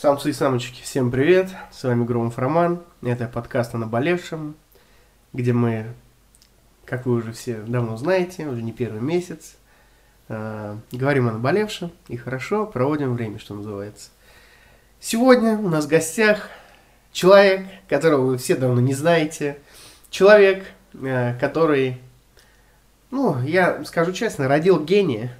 Самцы 0.00 0.30
и 0.30 0.32
самочки, 0.32 0.80
всем 0.80 1.10
привет! 1.10 1.50
С 1.72 1.82
вами 1.82 2.04
Громов 2.04 2.38
Роман. 2.38 2.84
Это 3.02 3.26
подкаст 3.26 3.74
о 3.74 3.78
наболевшем, 3.78 4.54
где 5.32 5.52
мы, 5.52 5.86
как 6.84 7.04
вы 7.04 7.14
уже 7.14 7.32
все 7.32 7.56
давно 7.62 7.96
знаете, 7.96 8.46
уже 8.46 8.62
не 8.62 8.70
первый 8.70 9.00
месяц, 9.00 9.56
э, 10.28 10.76
говорим 10.92 11.26
о 11.26 11.32
наболевшем 11.32 11.90
и 12.06 12.16
хорошо 12.16 12.64
проводим 12.64 13.12
время, 13.14 13.40
что 13.40 13.54
называется. 13.54 14.10
Сегодня 15.00 15.58
у 15.58 15.68
нас 15.68 15.86
в 15.86 15.88
гостях 15.88 16.48
человек, 17.10 17.66
которого 17.88 18.26
вы 18.26 18.38
все 18.38 18.54
давно 18.54 18.80
не 18.80 18.94
знаете, 18.94 19.58
человек, 20.10 20.64
э, 20.94 21.36
который, 21.40 22.00
ну, 23.10 23.42
я 23.42 23.84
скажу 23.84 24.12
честно, 24.12 24.46
родил 24.46 24.78
гения. 24.78 25.36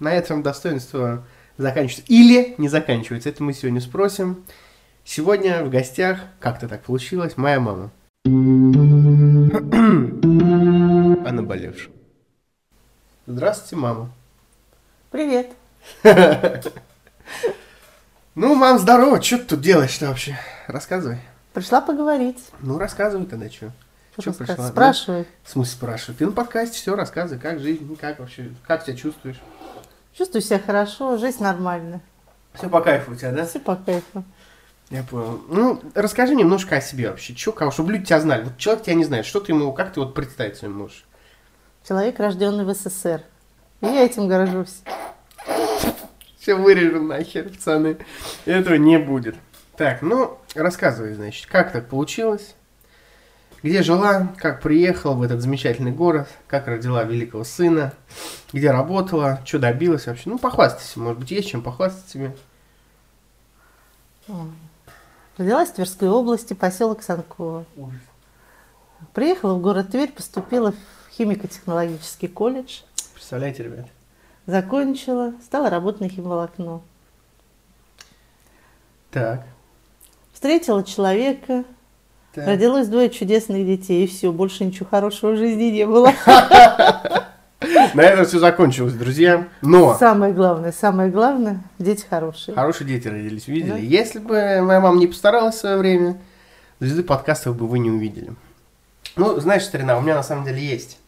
На 0.00 0.12
этом 0.12 0.42
достоинство 0.42 1.22
заканчивается 1.56 2.12
или 2.12 2.54
не 2.58 2.68
заканчивается. 2.68 3.28
Это 3.28 3.42
мы 3.42 3.52
сегодня 3.52 3.80
спросим. 3.80 4.44
Сегодня 5.04 5.64
в 5.64 5.70
гостях, 5.70 6.20
как-то 6.40 6.68
так 6.68 6.82
получилось, 6.82 7.36
моя 7.36 7.60
мама. 7.60 7.90
О 8.24 8.28
наболевшем. 11.32 11.92
Здравствуйте, 13.26 13.76
мама. 13.76 14.10
Привет. 15.10 15.52
Ну, 18.36 18.56
мам, 18.56 18.80
здорово. 18.80 19.22
Что 19.22 19.38
ты 19.38 19.44
тут 19.44 19.60
делаешь-то 19.60 20.08
вообще? 20.08 20.36
Рассказывай. 20.66 21.18
Пришла 21.52 21.80
поговорить. 21.80 22.38
Ну, 22.58 22.78
рассказывай 22.78 23.26
тогда, 23.26 23.48
что. 23.48 23.70
Что 24.18 24.32
пришла? 24.32 24.70
Спрашивай. 24.70 25.26
В 25.44 25.50
смысле 25.50 25.72
спрашиваю? 25.72 26.16
Ты 26.16 26.26
на 26.26 26.32
подкасте 26.32 26.76
все 26.76 26.96
рассказывай, 26.96 27.40
как 27.40 27.60
жизнь, 27.60 27.96
как 27.96 28.18
вообще, 28.18 28.50
как 28.66 28.82
себя 28.82 28.96
чувствуешь? 28.96 29.40
Чувствую 30.16 30.42
себя 30.42 30.60
хорошо, 30.60 31.16
жизнь 31.16 31.42
нормальная. 31.42 32.00
Все 32.54 32.68
по 32.68 32.80
кайфу 32.80 33.12
у 33.12 33.14
тебя, 33.16 33.32
да? 33.32 33.46
Все 33.46 33.58
по 33.58 33.74
кайфу. 33.74 34.22
Я 34.90 35.02
понял. 35.02 35.40
Ну, 35.48 35.82
расскажи 35.94 36.36
немножко 36.36 36.76
о 36.76 36.80
себе 36.80 37.10
вообще. 37.10 37.34
Че, 37.34 37.50
кого, 37.50 37.72
чтобы 37.72 37.92
люди 37.92 38.06
тебя 38.06 38.20
знали. 38.20 38.44
Вот 38.44 38.56
человек 38.56 38.84
тебя 38.84 38.94
не 38.94 39.04
знает. 39.04 39.26
Что 39.26 39.40
ты 39.40 39.50
ему, 39.50 39.72
как 39.72 39.92
ты 39.92 39.98
вот 39.98 40.14
представить 40.14 40.56
себе 40.56 40.68
можешь? 40.68 41.04
Человек, 41.86 42.20
рожденный 42.20 42.64
в 42.64 42.72
СССР. 42.72 43.22
И 43.80 43.86
я 43.86 44.04
этим 44.04 44.28
горжусь. 44.28 44.82
Все 46.38 46.54
вырежу 46.54 47.02
нахер, 47.02 47.48
пацаны. 47.48 47.96
Этого 48.44 48.74
не 48.74 48.98
будет. 48.98 49.34
Так, 49.76 50.00
ну, 50.02 50.38
рассказывай, 50.54 51.14
значит, 51.14 51.46
как 51.46 51.72
так 51.72 51.88
получилось? 51.88 52.54
Где 53.64 53.82
жила, 53.82 54.34
как 54.36 54.60
приехала 54.60 55.14
в 55.14 55.22
этот 55.22 55.40
замечательный 55.40 55.90
город, 55.90 56.28
как 56.48 56.66
родила 56.66 57.02
великого 57.02 57.44
сына, 57.44 57.94
где 58.52 58.70
работала, 58.70 59.40
что 59.46 59.58
добилась 59.58 60.06
вообще. 60.06 60.28
Ну, 60.28 60.38
похвастайся, 60.38 61.00
может 61.00 61.18
быть, 61.18 61.30
есть 61.30 61.48
чем 61.48 61.62
похвастать 61.62 62.04
тебе. 62.04 62.36
Родилась 65.38 65.70
в 65.70 65.76
Тверской 65.76 66.10
области, 66.10 66.52
поселок 66.52 67.02
Санково. 67.02 67.64
Приехала 69.14 69.54
в 69.54 69.62
город 69.62 69.92
Тверь, 69.92 70.12
поступила 70.12 70.72
в 70.72 71.16
химико-технологический 71.16 72.28
колледж. 72.28 72.82
Представляете, 73.14 73.62
ребят? 73.62 73.86
Закончила, 74.44 75.32
стала 75.42 75.70
работать 75.70 76.02
на 76.02 76.08
химволокно. 76.10 76.82
Так. 79.10 79.46
Встретила 80.34 80.84
человека, 80.84 81.64
так. 82.34 82.46
родилось 82.46 82.88
двое 82.88 83.10
чудесных 83.10 83.64
детей, 83.66 84.04
и 84.04 84.06
все, 84.06 84.32
больше 84.32 84.64
ничего 84.64 84.86
хорошего 84.90 85.32
в 85.32 85.36
жизни 85.36 85.64
не 85.64 85.86
было. 85.86 86.12
На 87.94 88.02
этом 88.02 88.26
все 88.26 88.38
закончилось, 88.38 88.92
друзья. 88.94 89.48
Но 89.62 89.94
Самое 89.96 90.32
главное, 90.34 90.72
самое 90.72 91.10
главное, 91.10 91.62
дети 91.78 92.04
хорошие. 92.08 92.54
хорошие 92.54 92.86
дети 92.86 93.08
родились, 93.08 93.46
видели? 93.48 93.70
Да. 93.70 93.76
Если 93.78 94.18
бы 94.18 94.60
моя 94.62 94.80
мама 94.80 94.98
не 94.98 95.06
постаралась 95.06 95.54
в 95.54 95.58
свое 95.60 95.78
время, 95.78 96.18
звезды 96.80 97.02
подкастов 97.04 97.56
бы 97.56 97.66
вы 97.66 97.78
не 97.78 97.90
увидели. 97.90 98.32
Ну, 99.16 99.38
знаешь, 99.40 99.62
старина, 99.64 99.96
у 99.96 100.02
меня 100.02 100.14
на 100.16 100.22
самом 100.22 100.44
деле 100.44 100.60
есть 100.62 100.98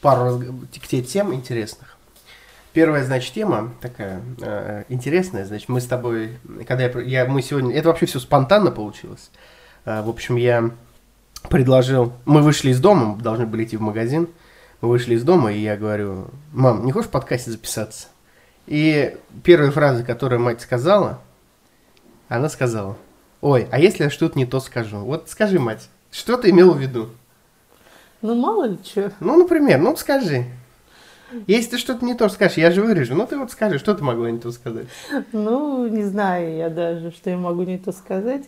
пару 0.00 0.26
разг- 0.38 1.02
тем 1.06 1.32
интересных. 1.32 1.96
Первая, 2.72 3.04
значит, 3.04 3.32
тема 3.32 3.72
такая 3.80 4.20
э, 4.42 4.82
интересная. 4.88 5.44
Значит, 5.46 5.68
мы 5.68 5.80
с 5.80 5.86
тобой, 5.86 6.38
когда 6.66 6.84
я, 6.84 7.00
я- 7.00 7.24
мы 7.26 7.40
сегодня, 7.40 7.74
это 7.74 7.88
вообще 7.88 8.06
все 8.06 8.18
спонтанно 8.18 8.72
получилось. 8.72 9.30
Э, 9.84 10.02
в 10.02 10.08
общем, 10.08 10.36
я 10.36 10.70
предложил, 11.48 12.12
мы 12.24 12.42
вышли 12.42 12.70
из 12.70 12.80
дома, 12.80 13.16
должны 13.20 13.46
были 13.46 13.64
идти 13.64 13.76
в 13.76 13.80
магазин. 13.80 14.28
Мы 14.80 14.88
вышли 14.88 15.14
из 15.14 15.22
дома, 15.22 15.52
и 15.52 15.60
я 15.60 15.76
говорю, 15.76 16.26
мам, 16.52 16.84
не 16.84 16.92
хочешь 16.92 17.08
в 17.08 17.12
подкасте 17.12 17.50
записаться? 17.50 18.08
И 18.66 19.16
первая 19.42 19.70
фраза, 19.70 20.02
которую 20.02 20.40
мать 20.40 20.60
сказала, 20.60 21.20
она 22.28 22.48
сказала, 22.48 22.96
ой, 23.40 23.68
а 23.70 23.78
если 23.78 24.04
я 24.04 24.10
что-то 24.10 24.38
не 24.38 24.46
то 24.46 24.60
скажу? 24.60 24.98
Вот 24.98 25.28
скажи, 25.28 25.58
мать, 25.58 25.88
что 26.10 26.36
ты 26.36 26.50
имела 26.50 26.72
в 26.72 26.78
виду? 26.78 27.10
Ну, 28.22 28.34
мало 28.34 28.64
ли 28.64 28.78
что. 28.82 29.12
Ну, 29.20 29.36
например, 29.36 29.80
ну 29.80 29.96
скажи. 29.96 30.46
Если 31.46 31.72
ты 31.72 31.78
что-то 31.78 32.04
не 32.04 32.14
то 32.14 32.28
скажешь, 32.28 32.56
я 32.56 32.70
же 32.70 32.82
вырежу. 32.82 33.14
Ну, 33.14 33.26
ты 33.26 33.36
вот 33.36 33.50
скажи, 33.50 33.78
что 33.78 33.94
ты 33.94 34.04
могла 34.04 34.30
не 34.30 34.38
то 34.38 34.50
сказать? 34.52 34.86
Ну, 35.32 35.86
не 35.88 36.04
знаю 36.04 36.56
я 36.56 36.70
даже, 36.70 37.10
что 37.10 37.30
я 37.30 37.36
могу 37.36 37.64
не 37.64 37.76
то 37.76 37.92
сказать. 37.92 38.44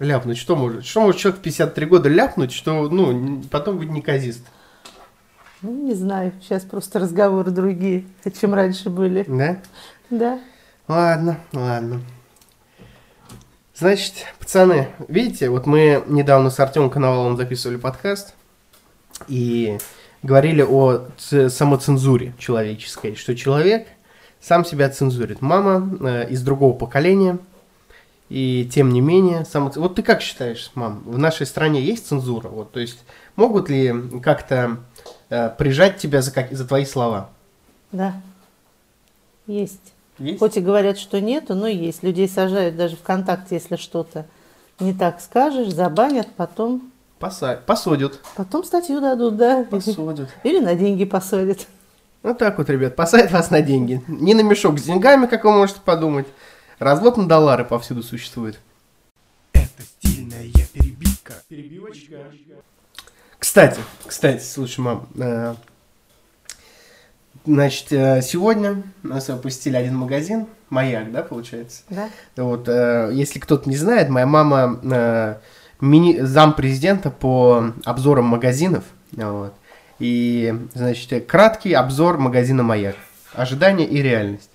Ляпнуть, 0.00 0.38
что 0.38 0.56
может? 0.56 0.86
Что 0.86 1.02
может 1.02 1.20
человек 1.20 1.40
в 1.40 1.42
53 1.42 1.86
года 1.86 2.08
ляпнуть, 2.08 2.52
что, 2.52 2.88
ну, 2.88 3.42
потом 3.50 3.78
быть 3.78 3.90
неказист? 3.90 4.42
Ну, 5.60 5.86
не 5.86 5.94
знаю, 5.94 6.32
сейчас 6.40 6.62
просто 6.62 6.98
разговоры 6.98 7.50
другие, 7.50 8.06
чем 8.40 8.54
раньше 8.54 8.88
были. 8.88 9.24
Да? 9.28 9.58
Да. 10.08 10.40
Ладно, 10.88 11.38
ладно. 11.52 12.00
Значит, 13.74 14.14
пацаны, 14.38 14.88
видите, 15.06 15.50
вот 15.50 15.66
мы 15.66 16.02
недавно 16.08 16.48
с 16.48 16.58
Артемом 16.58 16.88
Коноваловым 16.88 17.36
записывали 17.36 17.76
подкаст 17.76 18.34
и 19.28 19.78
говорили 20.22 20.62
о 20.62 21.08
самоцензуре 21.18 22.32
человеческой, 22.38 23.16
что 23.16 23.36
человек 23.36 23.86
сам 24.40 24.64
себя 24.64 24.88
цензурит. 24.88 25.42
Мама 25.42 25.98
э, 26.00 26.30
из 26.30 26.42
другого 26.42 26.76
поколения, 26.76 27.38
и 28.30 28.66
тем 28.72 28.90
не 28.92 29.00
менее, 29.00 29.44
само... 29.44 29.70
вот 29.74 29.96
ты 29.96 30.02
как 30.02 30.22
считаешь, 30.22 30.70
мам, 30.74 31.02
в 31.04 31.18
нашей 31.18 31.46
стране 31.46 31.82
есть 31.82 32.06
цензура? 32.06 32.48
Вот, 32.48 32.70
то 32.70 32.80
есть 32.80 33.00
могут 33.36 33.68
ли 33.68 33.92
как-то 34.22 34.78
э, 35.28 35.50
прижать 35.58 35.98
тебя 35.98 36.22
за, 36.22 36.30
как... 36.30 36.50
за 36.52 36.66
твои 36.66 36.84
слова? 36.84 37.28
Да. 37.92 38.14
Есть. 39.46 39.92
Есть? 40.18 40.38
Хоть 40.38 40.56
и 40.56 40.60
говорят, 40.60 40.96
что 40.96 41.20
нету, 41.20 41.54
но 41.54 41.66
есть. 41.66 42.02
Людей 42.04 42.28
сажают 42.28 42.76
даже 42.76 42.96
ВКонтакте, 42.96 43.56
если 43.56 43.76
что-то 43.76 44.26
не 44.78 44.94
так 44.94 45.20
скажешь, 45.20 45.72
забанят, 45.72 46.28
потом, 46.36 46.90
Поса- 47.18 47.60
Посадят. 47.66 48.18
потом 48.34 48.64
статью 48.64 49.00
дадут, 49.00 49.36
да. 49.36 49.66
Посадят. 49.68 50.30
Или 50.42 50.58
на 50.60 50.74
деньги 50.74 51.04
посадят. 51.04 51.66
Вот 52.22 52.38
так 52.38 52.58
вот, 52.58 52.70
ребят, 52.70 52.96
посадят 52.96 53.30
вас 53.32 53.50
на 53.50 53.60
деньги. 53.60 54.02
Не 54.08 54.34
на 54.34 54.42
мешок 54.42 54.78
с 54.78 54.82
деньгами, 54.82 55.26
как 55.26 55.44
вы 55.44 55.52
можете 55.52 55.80
подумать. 55.84 56.26
Развод 56.80 57.18
на 57.18 57.28
доллары 57.28 57.66
повсюду 57.66 58.02
существует. 58.02 58.58
Это 59.52 59.82
стильная 59.82 60.46
перебивка. 60.72 61.34
Перебивочка. 61.46 62.16
Кстати, 63.38 63.80
кстати, 64.06 64.42
слушай, 64.42 64.80
мам, 64.80 65.06
э, 65.18 65.54
значит, 67.44 67.92
э, 67.92 68.22
сегодня 68.22 68.82
нас 69.02 69.28
выпустили 69.28 69.76
один 69.76 69.94
магазин, 69.94 70.46
Маяк, 70.70 71.12
да, 71.12 71.22
получается? 71.22 71.82
Да. 71.90 72.08
Вот, 72.36 72.66
э, 72.66 73.10
если 73.12 73.40
кто-то 73.40 73.68
не 73.68 73.76
знает, 73.76 74.08
моя 74.08 74.24
мама 74.24 74.80
э, 74.82 75.36
мини, 75.82 76.20
зампрезидента 76.20 77.10
по 77.10 77.74
обзорам 77.84 78.24
магазинов, 78.24 78.84
вот. 79.12 79.52
И, 79.98 80.54
значит, 80.72 81.26
краткий 81.26 81.74
обзор 81.74 82.16
магазина 82.16 82.62
Маяк. 82.62 82.96
Ожидания 83.34 83.86
и 83.86 84.00
реальность. 84.00 84.49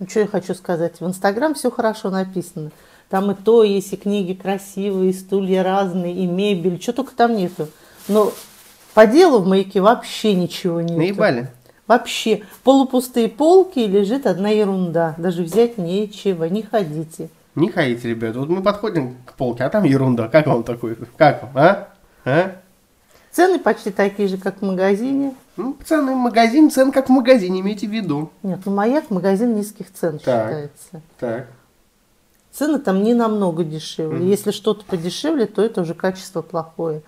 Ну, 0.00 0.08
что 0.08 0.20
я 0.20 0.26
хочу 0.26 0.54
сказать. 0.54 0.98
В 1.00 1.06
Инстаграм 1.06 1.54
все 1.54 1.70
хорошо 1.70 2.08
написано. 2.10 2.70
Там 3.10 3.30
и 3.30 3.34
то 3.34 3.62
есть, 3.62 3.92
и 3.92 3.96
книги 3.96 4.32
красивые, 4.32 5.10
и 5.10 5.12
стулья 5.12 5.62
разные, 5.62 6.14
и 6.14 6.26
мебель. 6.26 6.80
Что 6.80 6.94
только 6.94 7.14
там 7.14 7.36
нету. 7.36 7.68
Но 8.08 8.32
по 8.94 9.06
делу 9.06 9.40
в 9.40 9.46
маяке 9.46 9.80
вообще 9.80 10.34
ничего 10.34 10.80
нету. 10.80 10.96
Наебали. 10.96 11.48
Вообще. 11.86 12.44
Полупустые 12.64 13.28
полки 13.28 13.80
и 13.80 13.86
лежит 13.86 14.26
одна 14.26 14.48
ерунда. 14.48 15.14
Даже 15.18 15.42
взять 15.42 15.76
нечего. 15.76 16.44
Не 16.44 16.62
ходите. 16.62 17.28
Не 17.54 17.68
ходите, 17.68 18.08
ребят. 18.08 18.36
Вот 18.36 18.48
мы 18.48 18.62
подходим 18.62 19.16
к 19.26 19.34
полке, 19.34 19.64
а 19.64 19.68
там 19.68 19.84
ерунда. 19.84 20.28
Как 20.28 20.46
вам 20.46 20.62
такой? 20.62 20.96
Как 21.16 21.42
вам, 21.42 21.52
а? 21.56 21.88
А? 22.24 22.52
Цены 23.32 23.58
почти 23.58 23.90
такие 23.90 24.28
же, 24.28 24.38
как 24.38 24.60
в 24.60 24.64
магазине. 24.64 25.34
Ну, 25.56 25.76
цены 25.84 26.12
в 26.12 26.16
магазин, 26.16 26.70
цен 26.70 26.90
как 26.90 27.08
в 27.08 27.12
магазине, 27.12 27.60
имейте 27.60 27.86
в 27.86 27.90
виду. 27.90 28.30
Нет, 28.42 28.60
ну 28.64 28.72
маяк 28.74 29.10
магазин 29.10 29.54
низких 29.54 29.92
цен 29.92 30.18
Так. 30.18 30.48
считается. 30.48 31.02
Так. 31.18 31.46
Цены 32.50 32.80
там 32.80 33.02
не 33.02 33.14
намного 33.14 33.62
дешевле. 33.62 34.18
Мгм. 34.18 34.26
Если 34.28 34.50
что-то 34.50 34.84
подешевле, 34.84 35.46
то 35.46 35.62
это 35.62 35.82
уже 35.82 35.94
качество 35.94 36.42
плохое. 36.42 37.02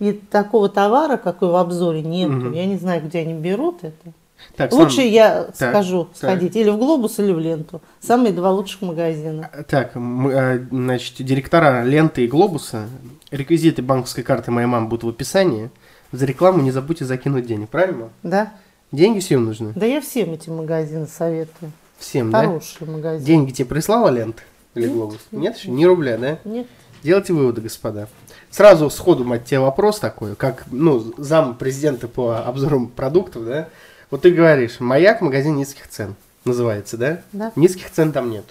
И 0.00 0.12
такого 0.12 0.68
товара, 0.68 1.16
какой 1.16 1.50
в 1.50 1.56
обзоре, 1.56 2.02
нет. 2.02 2.30
Мгм. 2.30 2.52
Я 2.52 2.66
не 2.66 2.76
знаю, 2.76 3.02
где 3.02 3.20
они 3.20 3.34
берут 3.34 3.84
это. 3.84 4.12
Так, 4.56 4.72
Лучше 4.72 4.96
Слан- 4.96 5.06
я 5.08 5.42
Так, 5.56 5.70
скажу 5.70 6.04
так. 6.04 6.16
сходить 6.16 6.56
или 6.56 6.68
в 6.70 6.76
Глобус, 6.78 7.18
или 7.18 7.32
в 7.32 7.38
Ленту. 7.38 7.80
Самые 8.00 8.32
два 8.32 8.50
лучших 8.50 8.82
магазина. 8.82 9.50
Так, 9.68 9.94
мы, 9.94 10.32
э, 10.32 10.66
значит, 10.70 11.14
директора 11.24 11.82
ленты 11.84 12.24
и 12.24 12.28
глобуса, 12.28 12.86
реквизиты 13.30 13.82
банковской 13.82 14.24
карты 14.24 14.50
моей 14.50 14.66
мамы 14.66 14.88
будут 14.88 15.04
в 15.04 15.08
описании. 15.08 15.70
За 16.12 16.26
рекламу 16.26 16.60
не 16.62 16.70
забудьте 16.72 17.04
закинуть 17.04 17.46
денег, 17.46 17.68
правильно? 17.68 18.08
Да? 18.22 18.52
Деньги 18.92 19.20
всем 19.20 19.44
нужны? 19.44 19.72
Да 19.76 19.86
я 19.86 20.00
всем 20.00 20.32
эти 20.32 20.50
магазины 20.50 21.06
советую. 21.06 21.70
Всем, 21.98 22.30
да? 22.30 22.40
Хорошие 22.46 22.90
магазины. 22.90 23.24
Деньги 23.26 23.52
тебе 23.52 23.66
прислала 23.66 24.08
лента 24.08 24.42
или 24.74 24.86
Нет, 24.86 24.92
глобус? 24.94 25.18
нет, 25.30 25.42
Нет 25.42 25.56
еще? 25.58 25.70
Ни 25.70 25.84
рубля, 25.84 26.18
да? 26.18 26.38
Нет. 26.44 26.66
Делайте 27.02 27.32
выводы, 27.32 27.60
господа. 27.60 28.08
Сразу 28.50 28.90
сходу, 28.90 29.24
мать, 29.24 29.44
тебе 29.44 29.60
вопрос 29.60 30.00
такой, 30.00 30.34
как, 30.34 30.64
ну, 30.72 31.14
зам 31.16 31.54
президента 31.56 32.08
по 32.08 32.40
обзору 32.40 32.88
продуктов, 32.88 33.46
да? 33.46 33.68
Вот 34.10 34.22
ты 34.22 34.30
говоришь, 34.30 34.80
маяк, 34.80 35.20
магазин 35.20 35.56
низких 35.56 35.88
цен, 35.88 36.16
называется, 36.44 36.96
да? 36.96 37.22
Да. 37.32 37.52
Низких 37.54 37.90
цен 37.90 38.12
там 38.12 38.30
нет. 38.30 38.44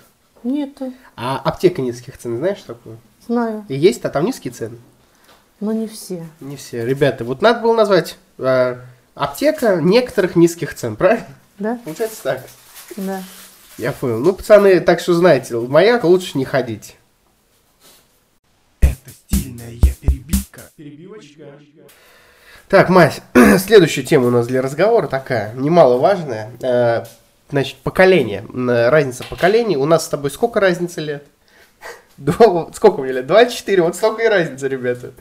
Нету. 0.44 0.94
А 1.18 1.38
аптека 1.38 1.82
низких 1.82 2.18
цен, 2.18 2.38
знаешь 2.38 2.62
такую? 2.62 2.98
Знаю. 3.28 3.66
И 3.68 3.76
есть, 3.76 4.06
а 4.06 4.10
там 4.10 4.26
низкие 4.26 4.54
цены? 4.54 4.78
Но 5.60 5.74
не 5.74 5.88
все. 5.88 6.26
Не 6.40 6.56
все. 6.56 6.86
Ребята, 6.86 7.26
вот 7.26 7.42
надо 7.42 7.60
было 7.60 7.76
назвать 7.76 8.18
э, 8.38 8.78
аптека 9.16 9.82
некоторых 9.82 10.38
низких 10.38 10.74
цен, 10.74 10.96
правильно? 10.96 11.28
Да? 11.58 11.78
Получается 11.84 12.24
так. 12.24 12.48
Да. 12.96 13.22
Я 13.78 13.92
понял. 13.92 14.20
Ну, 14.20 14.34
пацаны, 14.34 14.80
так 14.80 15.02
что 15.02 15.14
знаете, 15.14 15.58
в 15.58 15.70
маяк 15.70 16.06
лучше 16.06 16.38
не 16.38 16.46
ходить. 16.46 16.96
Это 18.80 19.10
стильная 19.10 19.76
перебивка. 20.00 20.62
Перебивочка. 20.78 21.44
Так, 22.70 22.90
Мась, 22.90 23.22
следующая 23.58 24.04
тема 24.04 24.28
у 24.28 24.30
нас 24.30 24.46
для 24.48 24.62
разговора 24.62 25.08
такая, 25.08 25.54
немаловажная. 25.54 26.52
Э, 26.62 27.04
значит, 27.50 27.78
поколение. 27.78 28.42
М, 28.54 28.70
Разница 28.70 29.24
поколений. 29.24 29.76
У 29.76 29.86
нас 29.86 30.06
с 30.06 30.08
тобой 30.08 30.30
сколько 30.30 30.60
разницы 30.60 31.02
лет? 31.02 31.26
Два- 32.18 32.72
сколько 32.74 33.02
мне 33.02 33.12
лет? 33.12 33.26
24. 33.26 33.82
Вот 33.82 33.96
столько 33.96 34.22
и 34.22 34.28
разница, 34.28 34.68
ребята. 34.68 35.12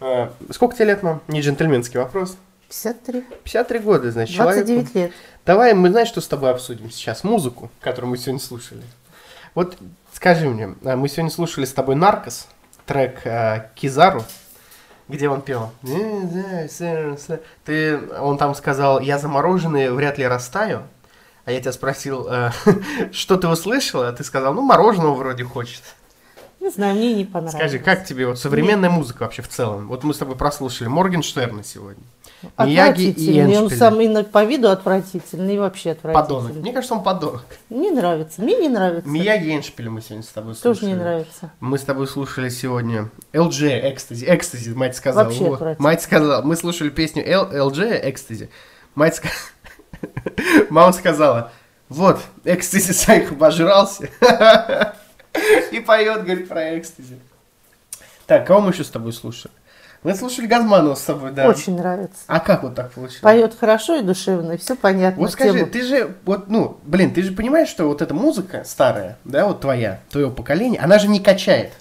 Э, 0.00 0.28
сколько 0.50 0.74
тебе 0.74 0.86
лет, 0.86 1.02
мам? 1.02 1.20
Не 1.28 1.42
джентльменский 1.42 2.00
вопрос. 2.00 2.38
53. 2.68 3.24
53 3.44 3.78
года, 3.80 4.10
значит, 4.10 4.34
человеку. 4.34 4.66
29 4.66 4.94
лет. 4.94 5.12
Давай 5.44 5.74
мы, 5.74 5.90
знаешь, 5.90 6.08
что 6.08 6.22
с 6.22 6.26
тобой 6.26 6.50
обсудим 6.50 6.90
сейчас? 6.90 7.24
Музыку, 7.24 7.70
которую 7.80 8.10
мы 8.10 8.16
сегодня 8.16 8.40
слушали. 8.40 8.82
Вот 9.54 9.76
скажи 10.14 10.48
мне, 10.48 10.74
мы 10.82 11.08
сегодня 11.10 11.30
слушали 11.30 11.66
с 11.66 11.72
тобой 11.72 11.94
«Наркос», 11.94 12.46
трек 12.86 13.20
э, 13.26 13.68
Кизару, 13.74 14.24
где 15.08 15.28
он 15.28 15.40
пел. 15.42 15.72
Ты, 17.64 17.98
он 18.18 18.38
там 18.38 18.54
сказал, 18.54 19.00
я 19.00 19.18
замороженный, 19.18 19.90
вряд 19.90 20.18
ли 20.18 20.26
растаю. 20.26 20.82
А 21.44 21.52
я 21.52 21.60
тебя 21.60 21.72
спросил, 21.72 22.26
э, 22.28 22.50
что 23.12 23.36
ты 23.36 23.46
услышала? 23.46 24.08
А 24.08 24.12
ты 24.12 24.24
сказал, 24.24 24.52
ну, 24.52 24.62
мороженого 24.62 25.14
вроде 25.14 25.44
хочет. 25.44 25.82
Не 26.60 26.70
знаю, 26.70 26.96
мне 26.96 27.14
не 27.14 27.24
понравилось. 27.24 27.54
Скажи, 27.54 27.78
как 27.78 28.04
тебе 28.04 28.26
вот 28.26 28.38
современная 28.40 28.90
музыка 28.90 29.22
вообще 29.22 29.42
в 29.42 29.48
целом? 29.48 29.86
Вот 29.86 30.02
мы 30.02 30.12
с 30.12 30.18
тобой 30.18 30.34
прослушали 30.34 30.88
Моргенштерна 30.88 31.62
сегодня. 31.62 32.02
Мияги 32.58 33.02
и 33.02 33.08
Отвратительный. 33.08 33.58
Он 33.58 33.70
сам 33.70 34.00
и 34.00 34.22
по 34.24 34.44
виду 34.44 34.68
отвратительный, 34.68 35.56
и 35.56 35.58
вообще 35.58 35.92
отвратительный. 35.92 36.40
Подонок. 36.40 36.62
Мне 36.62 36.72
кажется, 36.72 36.94
он 36.94 37.02
подонок. 37.02 37.44
Не 37.70 37.90
нравится. 37.90 38.42
Мне 38.42 38.56
не 38.56 38.68
нравится. 38.68 39.08
Мияги 39.08 39.46
и 39.48 39.56
Эншпиля 39.56 39.90
мы 39.90 40.00
сегодня 40.00 40.22
с 40.22 40.28
тобой 40.28 40.54
слушали. 40.54 40.74
Тоже 40.74 40.86
не 40.86 40.94
нравится. 40.94 41.52
Мы 41.60 41.78
с 41.78 41.82
тобой 41.82 42.06
слушали 42.06 42.48
сегодня 42.48 43.10
LG 43.32 43.94
Ecstasy. 43.94 44.26
Ecstasy, 44.26 44.74
мать 44.74 44.96
сказала. 44.96 45.24
Вообще 45.24 45.52
отвратительно. 45.52 45.88
Мать 45.88 46.02
сказала. 46.02 46.42
Мы 46.42 46.56
слушали 46.56 46.90
песню 46.90 47.26
LG 47.26 48.04
Ecstasy. 48.04 48.48
Мать 48.94 49.16
сказала. 49.16 49.40
Мама 50.70 50.92
сказала, 50.92 51.52
вот, 51.88 52.20
Ecstasy 52.44 52.92
Сайк 52.92 53.32
обожрался. 53.32 54.08
И 55.70 55.80
поет, 55.80 56.24
говорит, 56.24 56.48
про 56.48 56.74
Ecstasy. 56.76 57.18
Так, 58.26 58.46
кого 58.46 58.60
мы 58.60 58.70
еще 58.72 58.84
с 58.84 58.90
тобой 58.90 59.12
слушали? 59.12 59.52
Мы 60.02 60.14
слушали 60.14 60.46
Газманова 60.46 60.94
с 60.94 61.02
тобой, 61.02 61.32
да. 61.32 61.48
Очень 61.48 61.76
нравится. 61.76 62.22
А 62.26 62.40
как 62.40 62.62
вот 62.62 62.74
так 62.74 62.92
получилось? 62.92 63.20
Поет 63.20 63.56
хорошо 63.58 63.96
и 63.96 64.02
душевно, 64.02 64.52
и 64.52 64.56
все 64.56 64.76
понятно. 64.76 65.20
Вот 65.20 65.32
скажи, 65.32 65.66
ты 65.66 65.82
же, 65.82 66.14
вот, 66.24 66.48
ну, 66.48 66.78
блин, 66.84 67.12
ты 67.12 67.22
же 67.22 67.32
понимаешь, 67.32 67.68
что 67.68 67.86
вот 67.86 68.02
эта 68.02 68.14
музыка 68.14 68.62
старая, 68.64 69.18
да, 69.24 69.46
вот 69.46 69.60
твоя, 69.60 70.00
твоего 70.10 70.30
поколения, 70.30 70.78
она 70.78 70.98
же 70.98 71.08
не 71.08 71.20
качает. 71.20 71.72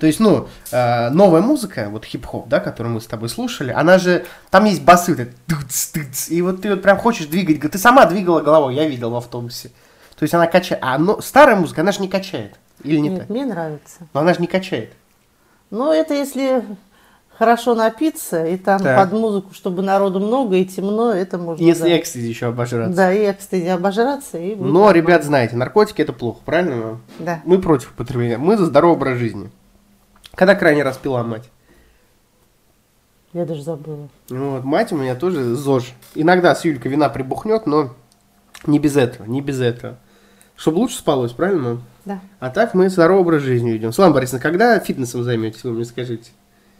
То 0.00 0.06
есть, 0.06 0.20
ну, 0.20 0.48
э, 0.70 1.10
новая 1.10 1.40
музыка, 1.40 1.88
вот 1.90 2.04
хип-хоп, 2.04 2.48
да, 2.48 2.60
которую 2.60 2.94
мы 2.94 3.00
с 3.00 3.06
тобой 3.06 3.28
слушали, 3.28 3.72
она 3.72 3.98
же, 3.98 4.26
там 4.50 4.64
есть 4.64 4.82
басы, 4.82 5.14
вот 5.14 5.28
тыц, 5.46 5.86
тыц, 5.88 6.28
и 6.30 6.40
вот 6.40 6.62
ты 6.62 6.70
вот 6.70 6.82
прям 6.82 6.98
хочешь 6.98 7.26
двигать, 7.26 7.60
ты 7.60 7.78
сама 7.78 8.06
двигала 8.06 8.40
головой, 8.40 8.76
я 8.76 8.86
видел 8.86 9.10
в 9.10 9.16
автобусе. 9.16 9.70
То 10.16 10.22
есть 10.22 10.34
она 10.34 10.46
качает, 10.46 10.82
а 10.84 10.98
но, 10.98 11.20
старая 11.20 11.56
музыка, 11.56 11.80
она 11.80 11.92
же 11.92 12.00
не 12.00 12.08
качает, 12.08 12.54
или 12.84 12.98
не 12.98 13.08
Нет, 13.08 13.20
так? 13.20 13.28
мне 13.28 13.44
нравится. 13.44 14.06
Но 14.14 14.20
она 14.20 14.34
же 14.34 14.40
не 14.40 14.46
качает. 14.46 14.92
Ну, 15.70 15.92
это 15.92 16.14
если 16.14 16.64
хорошо 17.38 17.74
напиться, 17.74 18.44
и 18.44 18.56
там 18.56 18.80
Так. 18.80 18.98
под 19.10 19.18
музыку, 19.18 19.54
чтобы 19.54 19.82
народу 19.82 20.18
много 20.18 20.56
и 20.56 20.64
темно, 20.64 21.12
это 21.12 21.38
можно. 21.38 21.62
Если 21.62 21.84
да. 21.84 21.98
экстази 21.98 22.26
еще 22.26 22.46
обожраться. 22.46 22.96
Да, 22.96 23.12
и, 23.12 23.32
кстати, 23.32 23.64
обожраться. 23.66 24.38
И 24.38 24.56
Но, 24.56 24.64
нормально. 24.66 24.92
ребят, 24.96 25.24
знаете, 25.24 25.56
наркотики 25.56 26.02
это 26.02 26.12
плохо, 26.12 26.40
правильно? 26.44 27.00
Да. 27.20 27.40
Мы 27.44 27.60
против 27.60 27.92
употребления, 27.92 28.38
мы 28.38 28.56
за 28.56 28.66
здоровый 28.66 28.96
образ 28.96 29.18
жизни. 29.18 29.50
Когда 30.34 30.54
крайний 30.54 30.82
раз 30.82 30.96
пила 30.96 31.22
мать? 31.22 31.48
Я 33.32 33.44
даже 33.44 33.62
забыла. 33.62 34.08
Ну 34.30 34.52
Вот, 34.52 34.64
мать 34.64 34.90
у 34.92 34.96
меня 34.96 35.14
тоже 35.14 35.54
ЗОЖ. 35.54 35.92
Иногда 36.14 36.54
с 36.54 36.64
Юлькой 36.64 36.90
вина 36.90 37.08
прибухнет, 37.08 37.66
но 37.66 37.94
не 38.66 38.78
без 38.78 38.96
этого, 38.96 39.26
не 39.26 39.40
без 39.42 39.60
этого. 39.60 39.96
Чтобы 40.56 40.78
лучше 40.78 40.96
спалось, 40.96 41.32
правильно? 41.32 41.80
Да. 42.04 42.20
А 42.40 42.50
так 42.50 42.74
мы 42.74 42.88
здоровый 42.88 43.20
образ 43.22 43.42
жизни 43.42 43.70
ведем. 43.70 43.92
Слава 43.92 44.14
Борисовна, 44.14 44.40
когда 44.40 44.78
фитнесом 44.80 45.22
займетесь, 45.22 45.62
вы 45.62 45.72
мне 45.72 45.84
скажите? 45.84 46.30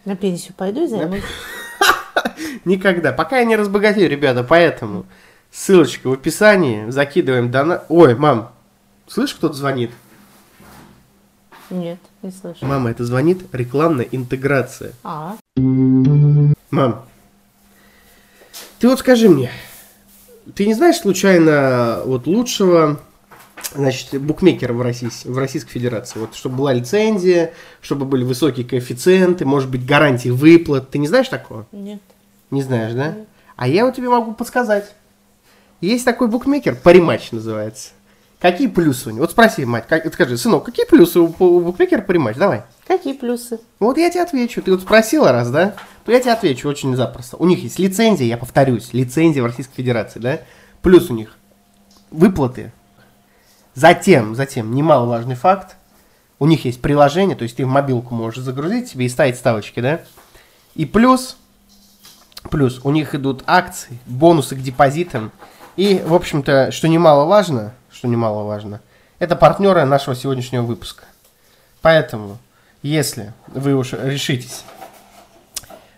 На 0.09 0.15
пенсию 0.15 0.55
пойду 0.57 0.85
и 0.85 0.87
займусь. 0.87 1.21
Никогда. 2.65 3.11
Пока 3.11 3.37
я 3.37 3.45
не 3.45 3.55
разбогатею, 3.55 4.09
ребята, 4.09 4.43
поэтому 4.43 5.05
ссылочка 5.51 6.07
в 6.07 6.13
описании, 6.13 6.89
закидываем 6.89 7.51
дона... 7.51 7.83
Ой, 7.89 8.15
мам, 8.15 8.51
слышишь, 9.07 9.35
кто-то 9.35 9.53
звонит? 9.53 9.91
Нет, 11.69 11.99
не 12.23 12.31
слышу. 12.31 12.65
Мама, 12.65 12.89
это 12.89 13.05
звонит 13.05 13.53
рекламная 13.53 14.07
интеграция. 14.11 14.93
А, 15.03 15.35
Мам, 15.55 17.05
ты 18.79 18.89
вот 18.89 18.97
скажи 18.97 19.29
мне, 19.29 19.51
ты 20.55 20.65
не 20.65 20.73
знаешь 20.73 20.97
случайно 20.97 22.01
вот 22.03 22.25
лучшего, 22.25 22.99
значит, 23.73 24.21
букмекера 24.21 24.73
в, 24.73 24.81
России, 24.81 25.09
в 25.25 25.37
Российской 25.37 25.71
Федерации? 25.71 26.19
Вот, 26.19 26.35
чтобы 26.35 26.57
была 26.57 26.73
лицензия, 26.73 27.53
чтобы 27.81 28.05
были 28.05 28.23
высокие 28.23 28.65
коэффициенты, 28.65 29.45
может 29.45 29.69
быть, 29.69 29.85
гарантии 29.85 30.29
выплат. 30.29 30.89
Ты 30.89 30.97
не 30.97 31.07
знаешь 31.07 31.29
такого? 31.29 31.65
нет. 31.71 32.01
Не 32.51 32.63
знаешь, 32.63 32.93
да? 32.93 33.15
А 33.55 33.67
я 33.67 33.85
вот 33.85 33.95
тебе 33.95 34.09
могу 34.09 34.33
подсказать. 34.33 34.93
Есть 35.81 36.03
такой 36.05 36.27
букмекер, 36.27 36.75
париматч 36.75 37.31
называется. 37.31 37.91
Какие 38.39 38.67
плюсы 38.67 39.09
у 39.09 39.11
него? 39.11 39.21
Вот 39.21 39.31
спроси, 39.31 39.65
мать, 39.65 39.85
как, 39.87 40.11
скажи, 40.13 40.37
сынок, 40.37 40.63
какие 40.63 40.85
плюсы 40.85 41.19
у, 41.19 41.25
у 41.25 41.59
букмекера 41.59 42.01
париматч? 42.01 42.37
Давай. 42.37 42.63
Какие 42.87 43.13
плюсы? 43.13 43.59
Вот 43.79 43.97
я 43.97 44.09
тебе 44.09 44.21
отвечу. 44.21 44.61
Ты 44.61 44.71
вот 44.71 44.81
спросила 44.81 45.31
раз, 45.31 45.51
да? 45.51 45.75
То 46.05 46.11
я 46.13 46.21
тебе 46.21 46.31
отвечу 46.31 46.69
очень 46.69 46.95
запросто. 46.95 47.35
У 47.37 47.45
них 47.45 47.61
есть 47.61 47.79
лицензия, 47.79 48.27
я 48.27 48.37
повторюсь, 48.37 48.93
лицензия 48.93 49.43
в 49.43 49.45
Российской 49.45 49.75
Федерации, 49.75 50.19
да? 50.19 50.39
Плюс 50.81 51.09
у 51.09 51.13
них 51.13 51.35
выплаты. 52.11 52.71
Затем, 53.75 54.35
затем, 54.35 54.73
немаловажный 54.73 55.35
факт, 55.35 55.75
у 56.39 56.47
них 56.47 56.65
есть 56.65 56.81
приложение, 56.81 57.35
то 57.35 57.43
есть 57.43 57.57
ты 57.57 57.65
в 57.65 57.69
мобилку 57.69 58.15
можешь 58.15 58.43
загрузить 58.43 58.89
себе 58.89 59.05
и 59.05 59.09
ставить 59.09 59.37
ставочки, 59.37 59.79
да? 59.79 60.01
И 60.75 60.85
плюс, 60.85 61.37
плюс 62.49 62.79
у 62.83 62.91
них 62.91 63.13
идут 63.13 63.43
акции, 63.45 63.99
бонусы 64.05 64.55
к 64.55 64.61
депозитам. 64.61 65.31
И, 65.75 66.01
в 66.05 66.13
общем-то, 66.13 66.71
что 66.71 66.87
немаловажно, 66.87 67.73
что 67.91 68.07
немаловажно, 68.07 68.81
это 69.19 69.35
партнеры 69.35 69.83
нашего 69.85 70.15
сегодняшнего 70.15 70.63
выпуска. 70.63 71.03
Поэтому, 71.81 72.37
если 72.81 73.33
вы 73.47 73.75
уж 73.75 73.93
решитесь 73.93 74.63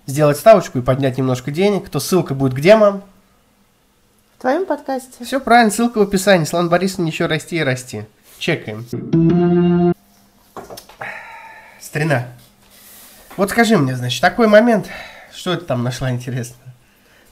сделать 0.08 0.38
ставочку 0.38 0.80
и 0.80 0.82
поднять 0.82 1.18
немножко 1.18 1.52
денег, 1.52 1.90
то 1.90 2.00
ссылка 2.00 2.34
будет 2.34 2.54
где, 2.54 2.76
мам? 2.76 3.04
В 4.42 4.44
твоем 4.44 4.66
подкасте. 4.66 5.24
Все 5.24 5.40
правильно, 5.40 5.70
ссылка 5.70 6.00
в 6.00 6.02
описании. 6.02 6.46
Слан 6.46 6.68
Борисовна, 6.68 7.06
еще 7.06 7.28
расти 7.28 7.58
и 7.58 7.64
расти. 7.64 8.06
Чекаем. 8.40 8.88
Старина. 11.80 12.28
Вот 13.38 13.52
скажи 13.52 13.78
мне, 13.78 13.96
значит, 13.96 14.20
такой 14.20 14.48
момент, 14.48 14.88
что 15.32 15.54
это 15.54 15.66
там 15.66 15.84
нашла 15.84 16.10
интересно? 16.10 16.58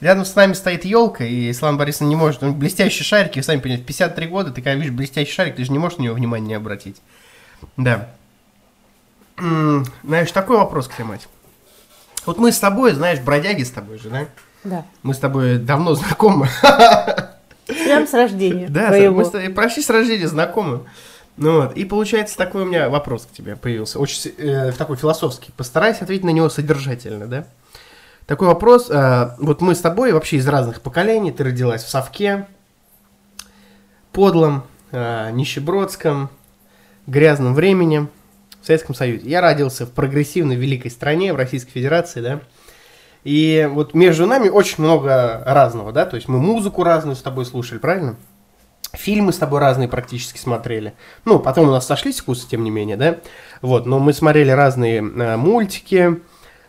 Рядом 0.00 0.24
с 0.24 0.36
нами 0.36 0.52
стоит 0.52 0.84
елка, 0.84 1.24
и 1.24 1.50
Ислам 1.50 1.78
Борисовна 1.78 2.10
не 2.10 2.14
может. 2.14 2.44
Он 2.44 2.56
блестящий 2.56 3.02
шарик, 3.02 3.34
вы 3.34 3.42
сами 3.42 3.58
понимаете, 3.58 3.82
в 3.82 3.86
53 3.88 4.26
года, 4.28 4.52
ты 4.52 4.62
когда 4.62 4.74
видишь 4.76 4.92
блестящий 4.92 5.32
шарик, 5.32 5.56
ты 5.56 5.64
же 5.64 5.72
не 5.72 5.80
можешь 5.80 5.98
на 5.98 6.04
него 6.04 6.14
внимания 6.14 6.46
не 6.46 6.54
обратить. 6.54 7.02
Да. 7.76 8.08
Знаешь, 9.36 10.30
такой 10.30 10.58
вопрос 10.58 10.86
к 10.86 10.96
мать. 11.00 11.26
Вот 12.24 12.38
мы 12.38 12.52
с 12.52 12.60
тобой, 12.60 12.92
знаешь, 12.92 13.18
бродяги 13.18 13.64
с 13.64 13.72
тобой 13.72 13.98
же, 13.98 14.10
да? 14.10 14.26
Да. 14.64 14.84
Мы 15.02 15.14
с 15.14 15.18
тобой 15.18 15.58
давно 15.58 15.94
знакомы. 15.94 16.48
Прям 17.66 18.06
с 18.06 18.12
рождения 18.12 18.68
Да, 18.68 18.90
мы 19.10 19.24
с 19.24 19.30
тобой 19.30 19.50
почти 19.50 19.80
с 19.82 19.90
рождения 19.90 20.28
знакомы. 20.28 20.80
Ну 21.36 21.62
вот, 21.62 21.76
и 21.76 21.84
получается 21.84 22.36
такой 22.36 22.62
у 22.62 22.66
меня 22.66 22.90
вопрос 22.90 23.26
к 23.26 23.34
тебе 23.34 23.56
появился, 23.56 23.98
очень 23.98 24.32
э, 24.36 24.72
такой 24.72 24.96
философский. 24.96 25.52
Постарайся 25.56 26.04
ответить 26.04 26.24
на 26.24 26.30
него 26.30 26.50
содержательно, 26.50 27.26
да? 27.26 27.46
Такой 28.26 28.48
вопрос, 28.48 28.90
э, 28.90 29.30
вот 29.38 29.62
мы 29.62 29.74
с 29.74 29.80
тобой 29.80 30.12
вообще 30.12 30.36
из 30.36 30.46
разных 30.46 30.82
поколений, 30.82 31.32
ты 31.32 31.44
родилась 31.44 31.82
в 31.82 31.88
Совке, 31.88 32.46
подлом, 34.12 34.64
э, 34.90 35.30
нищебродском, 35.30 36.28
грязном 37.06 37.54
времени 37.54 38.08
в 38.60 38.66
Советском 38.66 38.94
Союзе. 38.94 39.28
Я 39.28 39.40
родился 39.40 39.86
в 39.86 39.92
прогрессивной 39.92 40.56
великой 40.56 40.90
стране, 40.90 41.32
в 41.32 41.36
Российской 41.36 41.72
Федерации, 41.72 42.20
да? 42.20 42.40
И 43.24 43.68
вот 43.70 43.94
между 43.94 44.26
нами 44.26 44.48
очень 44.48 44.82
много 44.82 45.42
разного, 45.46 45.92
да? 45.92 46.06
То 46.06 46.16
есть 46.16 46.28
мы 46.28 46.38
музыку 46.38 46.82
разную 46.84 47.16
с 47.16 47.22
тобой 47.22 47.44
слушали, 47.44 47.78
правильно? 47.78 48.16
Фильмы 48.92 49.32
с 49.32 49.38
тобой 49.38 49.60
разные 49.60 49.88
практически 49.88 50.38
смотрели. 50.38 50.94
Ну, 51.24 51.38
потом 51.38 51.68
у 51.68 51.70
нас 51.70 51.86
сошлись 51.86 52.20
вкусы, 52.20 52.48
тем 52.48 52.64
не 52.64 52.70
менее, 52.70 52.96
да? 52.96 53.18
Вот, 53.62 53.86
но 53.86 53.98
мы 53.98 54.12
смотрели 54.12 54.50
разные 54.50 54.98
э, 54.98 55.36
мультики, 55.36 56.20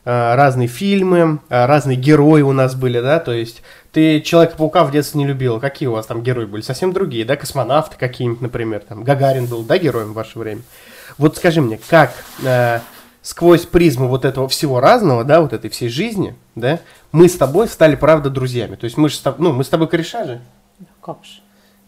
э, 0.06 0.36
разные 0.36 0.68
фильмы, 0.68 1.40
э, 1.50 1.66
разные 1.66 1.98
герои 1.98 2.42
у 2.42 2.52
нас 2.52 2.76
были, 2.76 3.00
да? 3.00 3.20
То 3.20 3.32
есть 3.32 3.64
ты 3.92 4.22
Человека-паука 4.22 4.84
в 4.84 4.92
детстве 4.92 5.20
не 5.20 5.26
любила. 5.28 5.60
Какие 5.60 5.88
у 5.88 5.94
вас 5.94 6.06
там 6.06 6.22
герои 6.22 6.46
были? 6.46 6.62
Совсем 6.62 6.94
другие, 6.94 7.26
да? 7.26 7.38
Космонавты 7.38 7.96
какие-нибудь, 7.98 8.42
например. 8.42 8.82
Там 8.88 9.04
Гагарин 9.04 9.48
был, 9.48 9.64
да, 9.64 9.78
героем 9.78 10.12
в 10.12 10.16
ваше 10.16 10.38
время? 10.38 10.62
Вот 11.18 11.38
скажи 11.38 11.62
мне, 11.62 11.80
как 11.90 12.14
э, 12.44 12.82
сквозь 13.22 13.66
призму 13.66 14.08
вот 14.08 14.26
этого 14.26 14.48
всего 14.48 14.80
разного, 14.80 15.24
да, 15.24 15.42
вот 15.42 15.54
этой 15.54 15.70
всей 15.70 15.90
жизни, 15.90 16.36
да, 16.56 16.80
мы 17.12 17.30
с 17.30 17.38
тобой 17.38 17.68
стали, 17.68 17.96
правда, 17.96 18.30
друзьями. 18.30 18.76
То 18.76 18.86
есть 18.86 18.98
мы 18.98 19.10
же 19.10 19.16
с 19.16 19.20
тобой, 19.20 19.48
ну, 19.48 19.54
мы 19.54 19.64
с 19.64 19.70
тобой 19.70 19.88
кореша 19.88 20.26
же. 20.26 20.42
Как 21.02 21.18
же? 21.24 21.42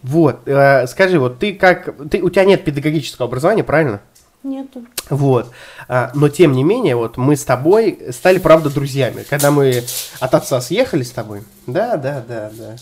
Вот, 0.03 0.47
э, 0.47 0.85
скажи, 0.87 1.17
вот 1.17 1.39
ты 1.39 1.53
как, 1.53 1.95
ты, 2.09 2.21
у 2.21 2.29
тебя 2.29 2.45
нет 2.45 2.65
педагогического 2.65 3.27
образования, 3.27 3.63
правильно? 3.63 4.01
Нету. 4.43 4.83
Вот, 5.09 5.51
А, 5.87 6.11
но 6.13 6.27
тем 6.27 6.51
не 6.51 6.65
менее, 6.65 6.97
вот 6.97 7.15
мы 7.15 7.37
с 7.37 7.45
тобой 7.45 7.97
стали, 8.11 8.39
правда, 8.39 8.69
друзьями. 8.69 9.23
Когда 9.29 9.51
мы 9.51 9.83
от 10.19 10.35
отца 10.35 10.59
съехали 10.59 11.03
с 11.03 11.11
тобой, 11.11 11.43
да, 11.65 11.95
да, 11.95 12.21
да, 12.27 12.51
да, 12.53 12.75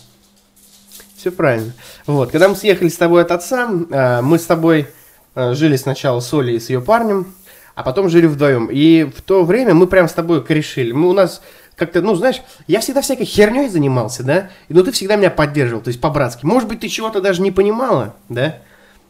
все 1.16 1.30
правильно. 1.30 1.72
Вот, 2.06 2.32
когда 2.32 2.48
мы 2.48 2.56
съехали 2.56 2.88
с 2.88 2.96
тобой 2.96 3.22
от 3.22 3.30
отца, 3.30 3.70
а, 3.92 4.22
мы 4.22 4.40
с 4.40 4.44
тобой 4.44 4.88
а, 5.36 5.54
жили 5.54 5.76
сначала 5.76 6.18
с 6.18 6.34
Олей 6.34 6.56
и 6.56 6.60
с 6.60 6.68
ее 6.68 6.80
парнем, 6.80 7.32
а 7.74 7.82
потом 7.82 8.08
жили 8.08 8.26
вдвоем. 8.26 8.68
И 8.70 9.04
в 9.04 9.22
то 9.22 9.44
время 9.44 9.74
мы 9.74 9.86
прям 9.86 10.08
с 10.08 10.12
тобой 10.12 10.44
корешили. 10.44 10.92
Мы 10.92 11.08
у 11.08 11.12
нас 11.12 11.42
как-то, 11.76 12.02
ну, 12.02 12.14
знаешь, 12.14 12.42
я 12.66 12.80
всегда 12.80 13.00
всякой 13.00 13.24
херней 13.24 13.68
занимался, 13.68 14.22
да, 14.22 14.50
но 14.68 14.82
ты 14.82 14.92
всегда 14.92 15.16
меня 15.16 15.30
поддерживал, 15.30 15.82
то 15.82 15.88
есть 15.88 16.00
по-братски. 16.00 16.44
Может 16.44 16.68
быть, 16.68 16.80
ты 16.80 16.88
чего-то 16.88 17.20
даже 17.20 17.42
не 17.42 17.50
понимала, 17.50 18.14
да, 18.28 18.58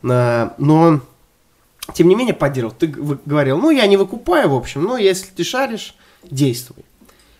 А, 0.04 0.54
но 0.58 1.00
тем 1.94 2.08
не 2.08 2.14
менее 2.14 2.34
поддерживал. 2.34 2.74
Ты 2.76 2.86
говорил, 2.86 3.58
ну, 3.58 3.70
я 3.70 3.86
не 3.86 3.96
выкупаю, 3.96 4.48
в 4.48 4.54
общем, 4.54 4.84
но 4.84 4.96
если 4.96 5.30
ты 5.30 5.44
шаришь, 5.44 5.94
действуй. 6.22 6.84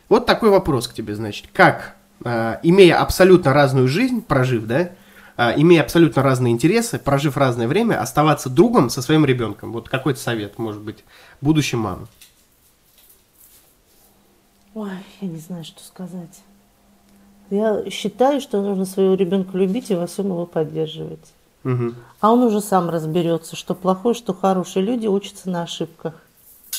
Вот 0.09 0.26
такой 0.26 0.50
вопрос 0.50 0.88
к 0.88 0.95
тебе, 0.95 1.14
значит. 1.14 1.47
Как, 1.52 1.97
а, 2.25 2.59
имея 2.62 3.00
абсолютно 3.00 3.52
разную 3.52 3.88
жизнь, 3.88 4.23
прожив, 4.23 4.67
да, 4.67 4.91
имея 5.37 5.83
абсолютно 5.83 6.23
разные 6.23 6.53
интересы, 6.53 6.99
прожив 6.99 7.37
разное 7.37 7.69
время, 7.69 8.01
оставаться 8.01 8.49
другом 8.51 8.91
со 8.91 9.03
своим 9.03 9.25
ребенком? 9.25 9.73
Вот 9.73 9.89
какой-то 9.89 10.21
совет, 10.21 10.59
может 10.59 10.83
быть, 10.83 11.05
будущей 11.41 11.77
мамы. 11.77 12.07
Ой, 14.75 14.91
я 15.21 15.29
не 15.29 15.39
знаю, 15.39 15.65
что 15.65 15.83
сказать. 15.83 16.41
Я 17.51 17.91
считаю, 17.91 18.41
что 18.41 18.62
нужно 18.62 18.87
своего 18.87 19.15
ребенка 19.15 19.59
любить 19.59 19.91
и 19.91 19.95
во 19.95 20.07
всем 20.07 20.27
его 20.27 20.47
поддерживать. 20.47 21.33
Мгм. 21.65 21.95
А 22.21 22.33
он 22.33 22.43
уже 22.43 22.61
сам 22.61 22.89
разберется, 22.89 23.57
что 23.57 23.75
плохое, 23.75 24.15
что 24.15 24.33
хорошее. 24.33 24.85
Люди 24.85 25.07
учатся 25.07 25.51
на 25.51 25.62
ошибках. 25.62 26.15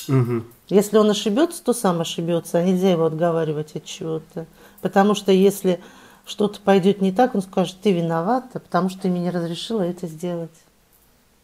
Мгм. 0.07 0.45
Если 0.69 0.97
он 0.97 1.09
ошибется, 1.09 1.63
то 1.63 1.73
сам 1.73 2.01
ошибется, 2.01 2.57
а 2.57 2.63
нельзя 2.63 2.91
его 2.91 3.05
отговаривать 3.05 3.75
от 3.75 3.85
чего-то. 3.85 4.45
Потому 4.81 5.13
что 5.13 5.31
если 5.31 5.79
что-то 6.25 6.59
пойдет 6.59 7.01
не 7.01 7.11
так, 7.11 7.35
он 7.35 7.41
скажет, 7.41 7.77
ты 7.81 7.91
виновата, 7.91 8.59
потому 8.59 8.89
что 8.89 9.01
ты 9.01 9.09
мне 9.09 9.21
не 9.21 9.29
разрешила 9.29 9.81
это 9.81 10.07
сделать. 10.07 10.51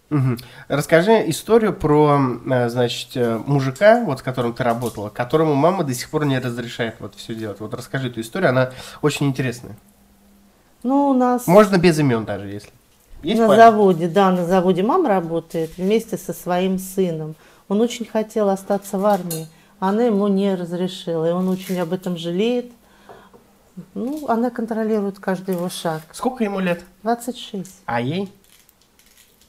Мгм. 0.09 0.39
Расскажи 0.67 1.29
историю 1.29 1.73
про, 1.73 2.19
э, 2.49 2.69
значит, 2.69 3.09
э, 3.15 3.39
мужика, 3.45 4.03
вот 4.03 4.19
с 4.19 4.21
которым 4.23 4.53
ты 4.53 4.63
работала, 4.63 5.09
которому 5.09 5.53
мама 5.53 5.83
до 5.83 5.93
сих 5.93 6.09
пор 6.09 6.25
не 6.25 6.39
разрешает 6.39 6.95
вот 6.99 7.13
все 7.15 7.35
делать. 7.35 7.59
Вот 7.59 7.73
расскажи 7.75 8.07
эту 8.07 8.21
историю, 8.21 8.49
она 8.49 8.71
очень 9.03 9.27
интересная. 9.27 9.77
Ну, 10.81 11.09
у 11.09 11.13
нас 11.13 11.45
Можно 11.45 11.77
без 11.77 11.99
имен 11.99 12.25
даже, 12.25 12.47
если. 12.47 12.69
Есть 13.21 13.39
на 13.41 13.47
парень? 13.47 13.61
заводе, 13.61 14.07
да, 14.07 14.31
на 14.31 14.45
заводе 14.45 14.81
мама 14.81 15.09
работает 15.09 15.77
вместе 15.77 16.17
со 16.17 16.33
своим 16.33 16.79
сыном. 16.79 17.35
Он 17.67 17.81
очень 17.81 18.05
хотел 18.05 18.49
остаться 18.49 18.97
в 18.97 19.05
армии, 19.05 19.47
а 19.79 19.89
она 19.89 20.03
ему 20.03 20.27
не 20.27 20.55
разрешила, 20.55 21.29
и 21.29 21.31
он 21.31 21.49
очень 21.49 21.79
об 21.79 21.93
этом 21.93 22.17
жалеет. 22.17 22.71
Ну, 23.93 24.27
она 24.27 24.49
контролирует 24.49 25.19
каждый 25.19 25.55
его 25.55 25.69
шаг. 25.69 26.01
Сколько 26.11 26.43
ему 26.43 26.59
лет? 26.59 26.83
26. 27.03 27.81
А 27.85 28.01
ей? 28.01 28.31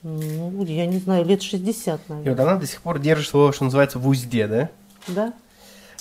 Ну, 0.03 0.65
я 0.65 0.87
не 0.87 0.99
знаю, 0.99 1.25
лет 1.27 1.43
60, 1.43 2.01
И 2.01 2.13
наверное. 2.13 2.35
вот 2.35 2.41
она 2.41 2.57
до 2.59 2.67
сих 2.67 2.81
пор 2.81 2.99
держит 2.99 3.35
его, 3.35 3.53
что 3.53 3.65
называется, 3.65 3.99
в 3.99 4.09
узде, 4.09 4.47
да? 4.47 4.71
Да? 5.09 5.33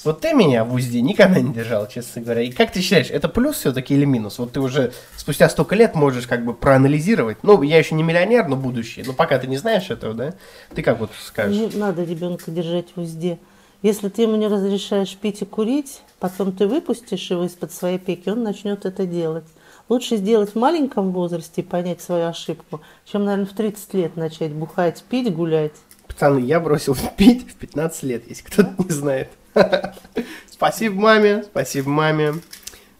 Вот 0.05 0.21
ты 0.21 0.33
меня 0.33 0.63
в 0.63 0.73
узде 0.73 1.01
никогда 1.01 1.41
не 1.41 1.53
держал, 1.53 1.85
честно 1.87 2.21
говоря. 2.21 2.41
И 2.41 2.51
как 2.51 2.71
ты 2.71 2.79
считаешь, 2.79 3.09
это 3.09 3.27
плюс 3.27 3.57
все-таки 3.57 3.93
или 3.93 4.05
минус? 4.05 4.39
Вот 4.39 4.53
ты 4.53 4.61
уже 4.61 4.93
спустя 5.17 5.49
столько 5.49 5.75
лет 5.75 5.93
можешь 5.95 6.25
как 6.25 6.45
бы 6.45 6.53
проанализировать. 6.53 7.39
Ну, 7.43 7.61
я 7.63 7.77
еще 7.77 7.95
не 7.95 8.03
миллионер, 8.03 8.47
но 8.47 8.55
будущее. 8.55 9.03
Но 9.05 9.11
пока 9.11 9.37
ты 9.37 9.47
не 9.47 9.57
знаешь 9.57 9.89
этого, 9.89 10.13
да? 10.13 10.33
Ты 10.73 10.81
как 10.83 10.99
вот 10.99 11.11
скажешь? 11.21 11.57
Не 11.73 11.77
надо 11.77 12.05
ребенка 12.05 12.49
держать 12.49 12.87
в 12.95 13.01
узде. 13.01 13.37
Если 13.81 14.09
ты 14.09 14.23
ему 14.23 14.35
не 14.35 14.47
разрешаешь 14.47 15.15
пить 15.15 15.41
и 15.41 15.45
курить, 15.45 16.01
потом 16.19 16.51
ты 16.51 16.67
выпустишь 16.67 17.31
его 17.31 17.45
из-под 17.45 17.71
своей 17.71 17.95
опеки, 17.95 18.27
он 18.27 18.43
начнет 18.43 18.85
это 18.85 19.05
делать. 19.05 19.45
Лучше 19.87 20.17
сделать 20.17 20.51
в 20.51 20.55
маленьком 20.55 21.11
возрасте 21.11 21.61
и 21.61 21.63
понять 21.63 22.01
свою 22.01 22.27
ошибку, 22.27 22.81
чем, 23.05 23.23
наверное, 23.23 23.45
в 23.45 23.53
30 23.53 23.93
лет 23.93 24.17
начать 24.17 24.51
бухать, 24.51 25.03
пить, 25.09 25.33
гулять. 25.33 25.71
Пацаны, 26.07 26.39
я 26.39 26.59
бросил 26.59 26.95
пить 27.17 27.49
в 27.49 27.55
15 27.55 28.03
лет, 28.03 28.23
если 28.27 28.43
кто-то 28.43 28.75
не 28.83 28.89
знает. 28.89 29.29
Спасибо 30.51 30.95
маме, 30.95 31.43
спасибо 31.43 31.89
маме. 31.89 32.33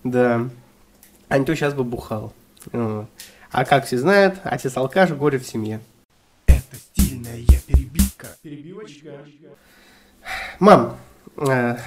Да. 0.06 0.50
А 1.28 1.38
не 1.38 1.46
то 1.46 1.54
сейчас 1.56 1.74
бы 1.74 1.84
бухал. 1.84 2.32
А 2.72 3.66
как 3.66 3.86
все 3.86 3.98
знают, 3.98 4.40
отец 4.44 4.78
алкаш, 4.78 5.12
горе 5.12 5.40
в 5.40 5.46
семье. 5.46 5.82
Это 6.48 6.78
стильная 6.78 7.44
перебивка. 7.68 8.28
Перебивочка. 8.42 9.26
Мам, 10.60 10.98
э, 11.38 11.78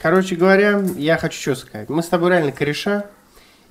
короче 0.00 0.34
говоря, 0.34 0.82
я 0.96 1.16
хочу 1.16 1.40
что 1.40 1.54
сказать. 1.54 1.88
Мы 1.88 2.02
с 2.02 2.08
тобой 2.08 2.30
реально 2.30 2.52
кореша. 2.52 3.06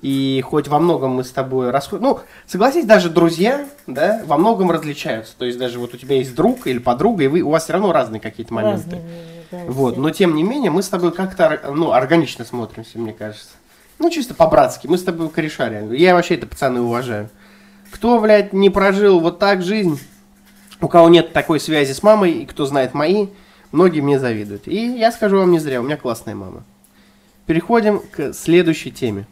И 0.00 0.42
хоть 0.44 0.66
во 0.66 0.80
многом 0.80 1.12
мы 1.12 1.22
с 1.22 1.30
тобой 1.30 1.70
расходим... 1.70 2.02
Ну, 2.02 2.20
согласись, 2.46 2.84
даже 2.84 3.08
друзья, 3.08 3.68
да, 3.86 4.20
во 4.26 4.36
многом 4.36 4.70
различаются. 4.72 5.34
То 5.38 5.44
есть 5.44 5.58
даже 5.58 5.78
вот 5.78 5.94
у 5.94 5.96
тебя 5.96 6.16
есть 6.16 6.34
друг 6.34 6.66
или 6.66 6.78
подруга, 6.78 7.22
и 7.22 7.28
вы, 7.28 7.42
у 7.42 7.50
вас 7.50 7.64
все 7.64 7.74
равно 7.74 7.92
разные 7.92 8.20
какие-то 8.20 8.52
моменты. 8.52 8.96
Разные 8.96 9.02
да, 9.52 9.58
Вот, 9.68 9.96
но 9.98 10.10
тем 10.10 10.34
не 10.34 10.42
менее, 10.42 10.72
мы 10.72 10.82
с 10.82 10.88
тобой 10.88 11.12
как-то, 11.12 11.60
ну, 11.72 11.92
органично 11.92 12.44
смотримся, 12.44 12.98
мне 12.98 13.12
кажется. 13.12 13.50
Ну, 14.00 14.10
чисто 14.10 14.34
по-братски, 14.34 14.88
мы 14.88 14.98
с 14.98 15.04
тобой 15.04 15.28
кореша 15.28 15.68
реально. 15.68 15.92
Я 15.92 16.14
вообще 16.14 16.34
это, 16.34 16.48
пацаны, 16.48 16.80
уважаю. 16.80 17.28
Кто, 17.92 18.18
блядь, 18.18 18.52
не 18.52 18.70
прожил 18.70 19.20
вот 19.20 19.38
так 19.38 19.62
жизнь, 19.62 20.00
у 20.80 20.88
кого 20.88 21.10
нет 21.10 21.32
такой 21.32 21.60
связи 21.60 21.92
с 21.92 22.02
мамой, 22.02 22.32
и 22.32 22.46
кто 22.46 22.66
знает 22.66 22.92
мои, 22.92 23.28
многие 23.72 24.00
мне 24.00 24.18
завидуют. 24.18 24.68
И 24.68 24.98
я 24.98 25.10
скажу 25.10 25.38
вам 25.38 25.50
не 25.50 25.58
зря, 25.58 25.80
у 25.80 25.84
меня 25.84 25.96
классная 25.96 26.34
мама. 26.34 26.62
Переходим 27.46 28.00
к 28.10 28.32
следующей 28.32 28.92
теме. 28.92 29.26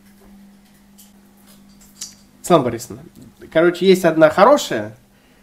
Слава 2.42 2.64
Борисовна, 2.64 3.02
короче, 3.52 3.86
есть 3.86 4.04
одна 4.04 4.30
хорошая 4.30 4.96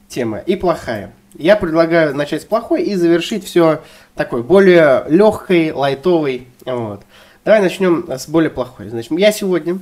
тема 0.09 0.39
и 0.39 0.55
плохая. 0.55 1.13
Я 1.33 1.55
предлагаю 1.55 2.15
начать 2.15 2.41
с 2.41 2.45
плохой 2.45 2.83
и 2.83 2.95
завершить 2.95 3.45
все 3.45 3.81
такой 4.15 4.43
более 4.43 5.05
легкой, 5.07 5.71
лайтовой. 5.71 6.47
Вот. 6.65 7.03
Давай 7.45 7.61
начнем 7.61 8.09
с 8.09 8.27
более 8.27 8.49
плохой. 8.49 8.89
Значит, 8.89 9.11
я 9.11 9.31
сегодня 9.31 9.79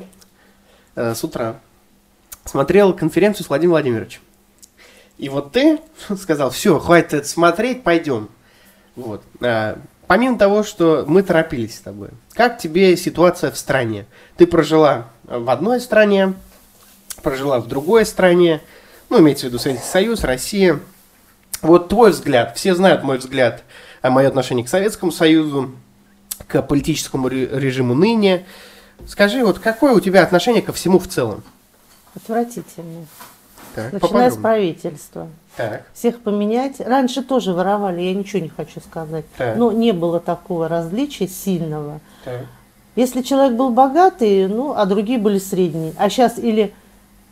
э, 0.96 1.16
с 1.16 1.24
утра 1.24 1.60
смотрел 2.44 2.94
конференцию 2.94 3.46
с 3.46 3.50
Владимиром 3.50 3.72
Владимировичем. 3.72 4.22
И 5.18 5.30
вот 5.30 5.52
ты 5.52 5.80
сказал, 6.22 6.50
все, 6.50 6.78
хватит 6.78 7.14
это 7.14 7.28
смотреть, 7.28 7.84
пойдем. 7.84 8.30
Вот. 8.96 9.24
А, 9.42 9.78
помимо 10.08 10.38
того, 10.38 10.64
что 10.64 11.06
мы 11.08 11.24
торопились 11.24 11.78
с 11.78 11.82
тобой, 11.82 12.10
как 12.34 12.58
тебе 12.58 12.96
ситуация 12.98 13.52
в 13.52 13.58
стране? 13.58 14.06
Ты 14.38 14.48
прожила 14.48 15.08
в 15.24 15.50
одной 15.50 15.82
стране, 15.82 16.34
прожила 17.22 17.60
в 17.60 17.68
другой 17.68 18.06
стране, 18.06 18.62
ну, 19.10 19.20
имеется 19.20 19.46
в 19.46 19.50
виду 19.50 19.60
Советский 19.60 19.88
Союз, 19.90 20.24
Россия. 20.24 20.80
Вот 21.62 21.90
твой 21.90 22.12
взгляд, 22.12 22.56
все 22.58 22.76
знают 22.76 23.04
мой 23.04 23.18
взгляд, 23.18 23.64
а 24.02 24.10
мое 24.10 24.28
отношение 24.28 24.66
к 24.66 24.70
Советскому 24.70 25.12
Союзу, 25.12 25.72
к 26.48 26.62
политическому 26.62 27.28
ре- 27.28 27.48
режиму 27.48 27.94
ныне. 27.96 28.46
Скажи, 29.08 29.44
вот 29.44 29.60
какое 29.60 29.94
у 29.94 30.00
тебя 30.00 30.24
отношение 30.24 30.62
ко 30.62 30.74
всему 30.74 31.00
в 31.00 31.08
целом? 31.08 31.44
Отвратительные. 32.16 33.08
Так, 33.76 33.94
Начиная 33.94 34.32
с 34.32 34.38
правительства. 34.38 35.28
Так. 35.58 35.86
Всех 35.94 36.22
поменять. 36.22 36.80
Раньше 36.80 37.22
тоже 37.22 37.54
воровали, 37.54 38.02
я 38.02 38.14
ничего 38.14 38.42
не 38.42 38.50
хочу 38.50 38.80
сказать. 38.80 39.26
Так. 39.38 39.58
Но 39.58 39.72
не 39.72 39.92
было 39.92 40.20
такого 40.20 40.68
различия 40.68 41.28
сильного. 41.28 42.00
Так. 42.24 42.46
Если 42.96 43.22
человек 43.22 43.58
был 43.58 43.72
богатый, 43.72 44.48
ну, 44.48 44.74
а 44.76 44.86
другие 44.86 45.20
были 45.20 45.38
средние. 45.38 45.94
А 45.98 46.10
сейчас 46.10 46.40
или 46.40 46.74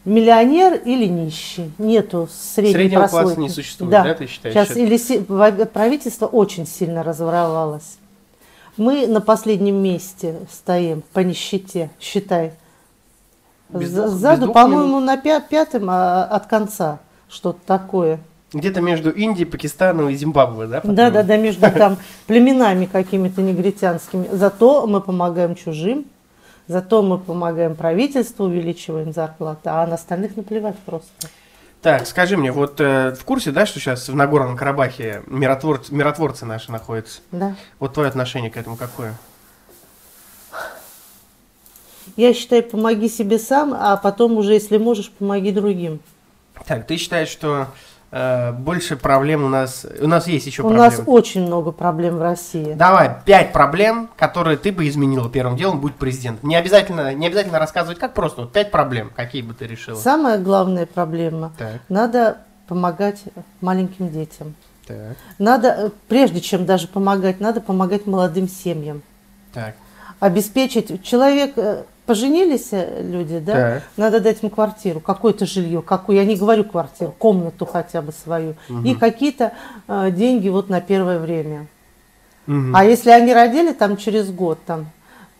миллионер, 0.04 0.74
или 0.74 1.06
нищий. 1.06 1.72
Нету 1.78 2.28
средней 2.32 2.74
Среднего 2.74 3.00
класса 3.02 3.16
прослойки. 3.16 3.40
не 3.40 3.50
существует, 3.50 3.92
да, 3.92 4.14
ты 4.14 4.28
считаешь? 4.28 4.54
Сейчас 4.54 4.72
Это- 4.72 4.80
или 4.80 5.66
правительство 5.66 6.26
очень 6.28 6.68
сильно 6.68 7.04
разворовалось. 7.04 7.98
Мы 8.76 9.08
на 9.08 9.22
последнем 9.22 9.76
месте 9.76 10.36
стоим 10.52 11.04
по 11.14 11.20
нищете, 11.20 11.92
считай. 12.00 12.54
Без 13.70 13.92
двух- 13.92 14.08
Сзаду, 14.10 14.52
по-моему, 14.52 15.00
на 15.00 15.16
пя- 15.18 15.42
пятом 15.48 15.90
а, 15.90 16.24
от 16.26 16.48
конца 16.48 17.00
что-то 17.30 17.60
такое. 17.66 18.20
Где-то 18.54 18.82
между 18.82 19.10
Индией, 19.10 19.48
Пакистаном 19.48 20.10
и 20.10 20.16
Зимбабве, 20.16 20.68
да? 20.68 20.82
Да, 20.84 21.10
да, 21.10 21.24
да, 21.24 21.38
между 21.38 21.62
там 21.72 21.98
племенами 22.28 22.86
какими-то 22.86 23.42
негритянскими. 23.42 24.28
Зато 24.32 24.86
мы 24.86 25.02
помогаем 25.02 25.56
чужим, 25.56 26.06
зато 26.68 27.02
мы 27.02 27.18
помогаем 27.18 27.76
правительству, 27.76 28.46
увеличиваем 28.46 29.12
зарплаты, 29.12 29.70
а 29.70 29.88
на 29.88 29.96
остальных 29.96 30.38
наплевать 30.38 30.78
просто. 30.86 31.10
Так, 31.82 32.06
скажи 32.08 32.38
мне, 32.38 32.52
вот 32.52 32.80
э, 32.80 33.14
в 33.14 33.26
курсе, 33.26 33.52
да, 33.52 33.66
что 33.66 33.80
сейчас 33.80 34.08
в 34.08 34.16
Нагорном 34.16 34.56
Карабахе 34.56 35.24
миротворцы, 35.28 35.94
миротворцы 35.94 36.46
наши 36.46 36.72
находятся? 36.72 37.22
Да. 37.32 37.56
Вот 37.80 37.94
твое 37.96 38.08
отношение 38.08 38.50
к 38.52 38.56
этому 38.56 38.78
какое? 38.78 39.16
Я 42.16 42.34
считаю, 42.34 42.64
помоги 42.64 43.10
себе 43.10 43.40
сам, 43.40 43.74
а 43.78 43.98
потом 43.98 44.38
уже, 44.38 44.54
если 44.54 44.78
можешь, 44.78 45.10
помоги 45.12 45.52
другим. 45.52 46.00
Так, 46.68 46.86
ты 46.86 46.98
считаешь, 46.98 47.28
что 47.30 47.68
э, 48.12 48.52
больше 48.52 48.96
проблем 48.96 49.44
у 49.44 49.50
нас... 49.50 49.86
У 50.00 50.08
нас 50.08 50.28
есть 50.28 50.46
еще 50.46 50.62
У 50.62 50.68
проблемы. 50.70 50.90
нас 50.90 51.02
очень 51.08 51.42
много 51.46 51.72
проблем 51.72 52.18
в 52.18 52.22
России. 52.22 52.74
Давай, 52.74 53.16
пять 53.26 53.52
проблем, 53.52 54.10
которые 54.16 54.58
ты 54.58 54.72
бы 54.72 54.88
изменила 54.88 55.28
первым 55.30 55.58
делом, 55.58 55.80
будь 55.82 55.96
президентом. 55.96 56.48
Не 56.50 56.56
обязательно, 56.56 57.14
не 57.16 57.26
обязательно 57.28 57.58
рассказывать, 57.60 57.98
как 57.98 58.14
просто. 58.14 58.42
Вот 58.42 58.52
пять 58.54 58.70
проблем, 58.70 59.12
какие 59.16 59.42
бы 59.42 59.54
ты 59.56 59.66
решила. 59.66 59.96
Самая 59.98 60.38
главная 60.38 60.86
проблема 60.86 61.52
Так,– 61.58 61.82
надо 61.90 62.38
помогать 62.68 63.22
маленьким 63.62 64.10
детям. 64.10 64.54
так, 64.88 65.18
Надо, 65.40 65.68
э, 65.70 65.90
прежде 66.08 66.40
чем 66.42 66.66
даже 66.68 66.88
помогать, 66.88 67.40
надо 67.40 67.60
помогать 67.60 68.06
молодым 68.06 68.48
семьям. 68.48 69.02
так. 69.54 69.74
Обеспечить. 70.20 71.04
Человек, 71.04 71.54
э, 71.58 71.84
поженились 72.06 72.70
э, 72.72 73.02
люди, 73.02 73.40
да? 73.40 73.54
Так. 73.54 73.84
Надо 73.98 74.20
дать 74.20 74.44
им 74.44 74.50
квартиру, 74.50 75.00
какое-то 75.00 75.46
жилье, 75.46 75.82
какую, 75.82 76.18
я 76.18 76.26
не 76.26 76.36
говорю 76.36 76.64
квартиру, 76.64 77.14
комнату 77.18 77.66
хотя 77.66 78.02
бы 78.02 78.12
свою. 78.12 78.56
И 78.84 78.96
какие-то 78.96 79.54
э, 79.88 80.12
деньги 80.12 80.50
вот 80.50 80.70
на 80.70 80.82
первое 80.82 81.20
время. 81.20 81.68
Мгм. 82.46 82.76
А 82.76 82.84
если 82.84 83.10
они 83.10 83.34
родили 83.34 83.72
там 83.72 83.98
через 83.98 84.30
год, 84.32 84.60
там, 84.66 84.88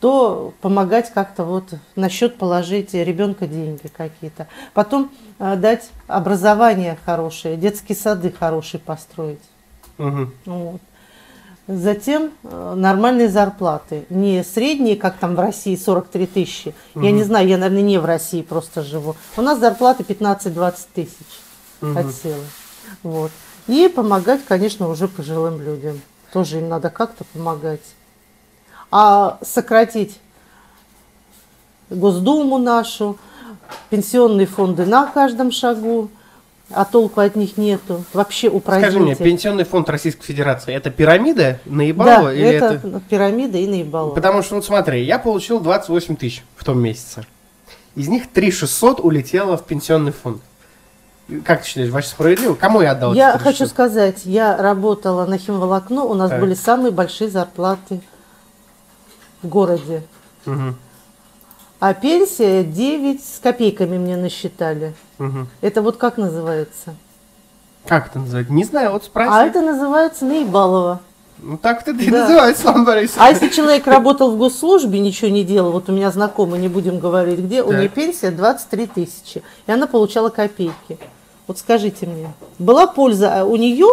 то 0.00 0.52
помогать 0.60 1.12
как-то 1.12 1.44
вот 1.44 1.74
на 1.96 2.08
счет 2.08 2.36
положить 2.36 2.92
ребенка 2.92 3.46
деньги 3.46 3.88
какие-то. 3.88 4.48
Потом 4.72 5.10
э, 5.38 5.56
дать 5.56 5.90
образование 6.06 6.98
хорошее, 7.04 7.56
детские 7.56 7.96
сады 7.96 8.30
хорошие 8.30 8.80
построить. 8.80 9.40
Мгм. 9.98 10.32
Вот. 10.46 10.80
Затем 11.66 12.30
э, 12.42 12.74
нормальные 12.76 13.28
зарплаты. 13.28 14.04
Не 14.10 14.44
средние, 14.44 14.96
как 14.96 15.16
там 15.16 15.34
в 15.34 15.40
России, 15.40 15.76
43 15.76 16.26
тысячи. 16.26 16.74
Я 16.94 17.10
не 17.10 17.24
знаю, 17.24 17.48
я, 17.48 17.56
наверное, 17.56 17.82
не 17.82 17.98
в 17.98 18.04
России 18.04 18.42
просто 18.42 18.82
живу. 18.82 19.16
У 19.36 19.42
нас 19.42 19.58
зарплаты 19.58 20.02
15-20 20.02 20.74
тысяч 20.94 21.40
от 21.80 22.12
силы. 22.14 22.44
Вот. 23.02 23.30
И 23.66 23.88
помогать, 23.88 24.44
конечно, 24.46 24.88
уже 24.88 25.08
пожилым 25.08 25.60
людям. 25.60 26.02
Тоже 26.32 26.58
им 26.58 26.68
надо 26.68 26.90
как-то 26.90 27.24
помогать. 27.32 27.80
А 28.90 29.38
сократить 29.42 30.18
Госдуму 31.88 32.58
нашу, 32.58 33.18
пенсионные 33.88 34.46
фонды 34.46 34.84
на 34.84 35.06
каждом 35.06 35.50
шагу, 35.50 36.10
а 36.70 36.84
толку 36.84 37.20
от 37.20 37.36
них 37.36 37.56
нету. 37.56 38.04
Вообще 38.12 38.48
упразднить. 38.48 38.90
Скажи 38.90 39.00
мне. 39.00 39.14
Пенсионный 39.14 39.64
фонд 39.64 39.88
Российской 39.90 40.24
Федерации 40.24 40.74
это 40.74 40.90
пирамида 40.90 41.60
наебала 41.66 42.24
Да, 42.24 42.32
или 42.32 42.48
это, 42.48 42.74
это... 42.74 43.00
пирамида 43.08 43.58
и 43.58 43.66
наебало. 43.66 44.10
Потому 44.14 44.42
что, 44.42 44.56
вот 44.56 44.64
смотри, 44.64 45.04
я 45.04 45.18
получил 45.18 45.60
28 45.60 46.16
тысяч 46.16 46.42
в 46.56 46.64
том 46.64 46.80
месяце. 46.80 47.24
Из 47.94 48.08
них 48.08 48.30
3 48.32 48.50
600 48.50 49.00
улетело 49.00 49.56
в 49.56 49.64
пенсионный 49.64 50.12
фонд. 50.12 50.42
Как 51.44 51.62
ты 51.62 51.68
считаешь, 51.68 51.90
вообще 51.90 52.10
справедливо? 52.10 52.54
Кому 52.54 52.82
я 52.82 52.90
отдал 52.92 53.14
Я 53.14 53.30
эти 53.30 53.38
3 53.38 53.44
хочу 53.44 53.58
600? 53.58 53.68
сказать, 53.70 54.20
я 54.24 54.56
работала 54.56 55.24
на 55.26 55.38
химволокно, 55.38 56.02
у 56.04 56.14
нас 56.14 56.30
Так. 56.30 56.40
были 56.40 56.54
самые 56.54 56.90
большие 56.90 57.30
зарплаты 57.30 58.00
в 59.42 59.48
городе. 59.48 60.02
Мгм, 60.44 60.76
А 61.86 61.92
пенсия 61.92 62.64
9 62.64 63.22
с 63.22 63.38
копейками 63.40 63.98
мне 63.98 64.16
насчитали. 64.16 64.94
мгм. 65.18 65.48
Это 65.60 65.82
вот 65.82 65.98
как 65.98 66.16
называется? 66.16 66.94
Как 67.86 68.06
это 68.06 68.20
называется? 68.20 68.54
Не 68.54 68.64
знаю, 68.64 68.92
вот 68.92 69.04
спроси. 69.04 69.28
А 69.30 69.44
это 69.44 69.60
называется 69.60 70.24
наебалово. 70.24 71.00
Ну 71.42 71.58
так 71.58 71.82
это 71.86 71.90
и 71.90 72.10
Да. 72.10 72.22
называется, 72.22 72.62
Слава 72.62 72.84
Борисовна. 72.86 73.26
А 73.26 73.28
если 73.28 73.48
человек 73.50 73.86
работал 73.86 74.30
в 74.30 74.38
госслужбе, 74.38 74.98
ничего 74.98 75.30
не 75.30 75.44
делал, 75.44 75.72
вот 75.72 75.90
у 75.90 75.92
меня 75.92 76.10
знакомый, 76.10 76.58
не 76.58 76.68
будем 76.68 77.00
говорить, 77.00 77.40
где, 77.40 77.62
у 77.62 77.68
Так. 77.68 77.78
нее 77.78 77.90
пенсия 77.90 78.30
23 78.30 78.86
тысячи, 78.86 79.42
и 79.66 79.70
она 79.70 79.86
получала 79.86 80.30
копейки. 80.30 80.96
Вот 81.46 81.58
скажите 81.58 82.06
мне, 82.06 82.32
была 82.58 82.86
польза 82.86 83.40
а, 83.40 83.44
у 83.44 83.56
нее 83.56 83.88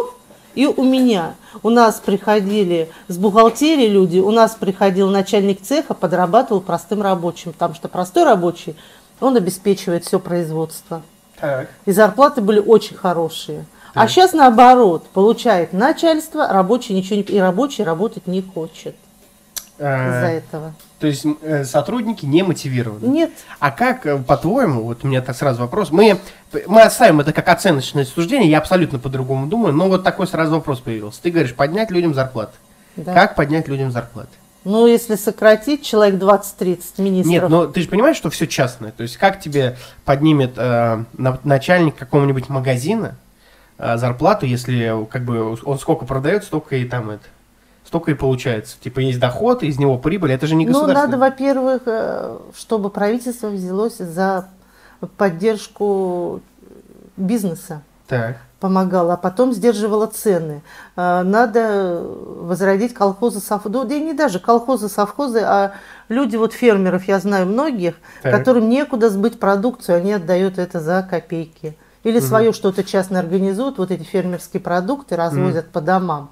и 0.56 0.66
у 0.66 0.84
меня? 0.84 1.36
У 1.64 1.70
нас 1.70 2.00
приходили 2.00 2.90
с 3.08 3.18
бухгалтерии 3.18 3.88
люди, 3.88 4.20
у 4.20 4.32
нас 4.32 4.56
приходил 4.56 5.10
начальник 5.10 5.62
цеха, 5.62 5.94
подрабатывал 5.94 6.62
простым 6.62 7.02
рабочим, 7.02 7.54
потому 7.54 7.76
что 7.76 7.88
простой 7.88 8.24
рабочий, 8.24 8.76
он 9.20 9.36
обеспечивает 9.36 10.06
все 10.06 10.20
производство. 10.20 11.02
Так. 11.40 11.70
И 11.86 11.92
зарплаты 11.92 12.42
были 12.42 12.60
очень 12.60 12.96
хорошие. 12.96 13.66
А 13.94 14.08
сейчас 14.08 14.34
наоборот, 14.34 15.08
получает 15.08 15.74
начальство, 15.74 16.48
рабочий 16.48 16.94
ничего 16.94 17.18
не... 17.18 17.24
И 17.24 17.40
рабочий 17.40 17.84
работать 17.84 18.26
не 18.28 18.42
хочет 18.42 18.96
из-за 19.78 20.28
Э, 20.28 20.38
этого. 20.38 20.74
То 21.02 21.08
есть 21.08 21.26
э, 21.42 21.64
сотрудники 21.66 22.28
не 22.28 22.44
мотивированы. 22.44 23.04
Нет. 23.08 23.32
А 23.60 23.72
как, 23.72 24.06
э, 24.06 24.20
по-твоему, 24.20 24.84
вот 24.84 25.04
у 25.04 25.08
меня 25.08 25.24
так 25.24 25.36
сразу 25.36 25.62
вопрос, 25.62 25.90
мы, 25.90 26.20
мы 26.68 26.82
оставим 26.84 27.20
это 27.20 27.34
как 27.34 27.50
оценочное 27.50 28.06
суждение, 28.06 28.52
я 28.52 28.60
абсолютно 28.60 29.00
по-другому 29.00 29.48
думаю, 29.48 29.74
но 29.74 29.88
вот 29.90 30.04
такой 30.04 30.28
сразу 30.28 30.52
вопрос 30.52 30.80
появился. 30.80 31.20
Ты 31.24 31.32
говоришь, 31.32 31.56
поднять 31.56 31.90
людям 31.90 32.14
зарплаты. 32.14 32.54
Да. 32.96 33.16
Как 33.16 33.36
поднять 33.36 33.68
людям 33.68 33.92
зарплаты? 33.92 34.30
Ну, 34.64 34.86
если 34.86 35.16
сократить, 35.16 35.84
человек 35.84 36.22
20-30 36.22 36.80
министров. 37.00 37.26
Нет, 37.26 37.50
но 37.50 37.66
ты 37.66 37.82
же 37.82 37.88
понимаешь, 37.88 38.16
что 38.16 38.30
все 38.30 38.46
частное. 38.46 38.92
То 38.92 39.02
есть 39.02 39.18
как 39.18 39.40
тебе 39.40 39.78
поднимет 40.06 40.54
э, 40.56 41.04
на- 41.18 41.40
начальник 41.44 41.96
какого-нибудь 41.96 42.48
магазина 42.48 43.16
э, 43.80 43.98
зарплату, 43.98 44.46
если 44.46 45.04
как 45.10 45.26
бы 45.26 45.58
он 45.64 45.80
сколько 45.80 46.06
продает, 46.06 46.44
столько 46.44 46.76
и 46.76 46.86
там 46.86 47.10
это, 47.10 47.24
столько 47.92 48.12
и 48.12 48.14
получается. 48.14 48.78
Типа 48.80 49.02
есть 49.02 49.20
доход, 49.20 49.64
из 49.64 49.78
него 49.78 49.98
прибыль, 49.98 50.32
это 50.32 50.48
же 50.48 50.56
не 50.56 50.66
Ну, 50.66 50.72
государство. 50.72 51.08
надо, 51.08 51.18
во-первых, 51.18 51.82
э, 51.86 52.38
чтобы 52.58 52.90
правительство 52.90 53.48
взялось 53.50 53.98
за 53.98 54.48
поддержку 55.18 56.40
бизнеса, 57.18 57.82
Так. 58.08 58.38
помогало, 58.62 59.16
а 59.16 59.18
потом 59.18 59.52
сдерживало 59.52 60.06
цены. 60.08 60.62
Э, 60.96 61.24
Надо 61.24 62.02
возродить 62.40 62.94
колхозы, 62.94 63.42
совхозы, 63.42 63.84
да 63.84 63.94
и 63.96 64.00
не 64.00 64.14
даже 64.14 64.40
колхозы, 64.40 64.88
совхозы, 64.88 65.42
а 65.42 65.74
люди, 66.08 66.38
вот 66.38 66.54
фермеров, 66.54 67.10
я 67.10 67.20
знаю 67.20 67.46
многих, 67.46 67.96
Так. 68.24 68.32
которым 68.34 68.70
некуда 68.70 69.10
сбыть 69.10 69.38
продукцию, 69.38 69.98
они 69.98 70.14
отдают 70.14 70.58
это 70.60 70.80
за 70.80 71.04
копейки. 71.04 71.76
Или 72.04 72.20
свое 72.22 72.54
что-то 72.54 72.86
частно 72.86 73.20
организуют, 73.20 73.80
вот 73.80 73.92
эти 73.92 74.04
фермерские 74.04 74.62
продукты 74.62 75.18
развозят 75.18 75.68
по 75.72 75.82
домам. 75.82 76.30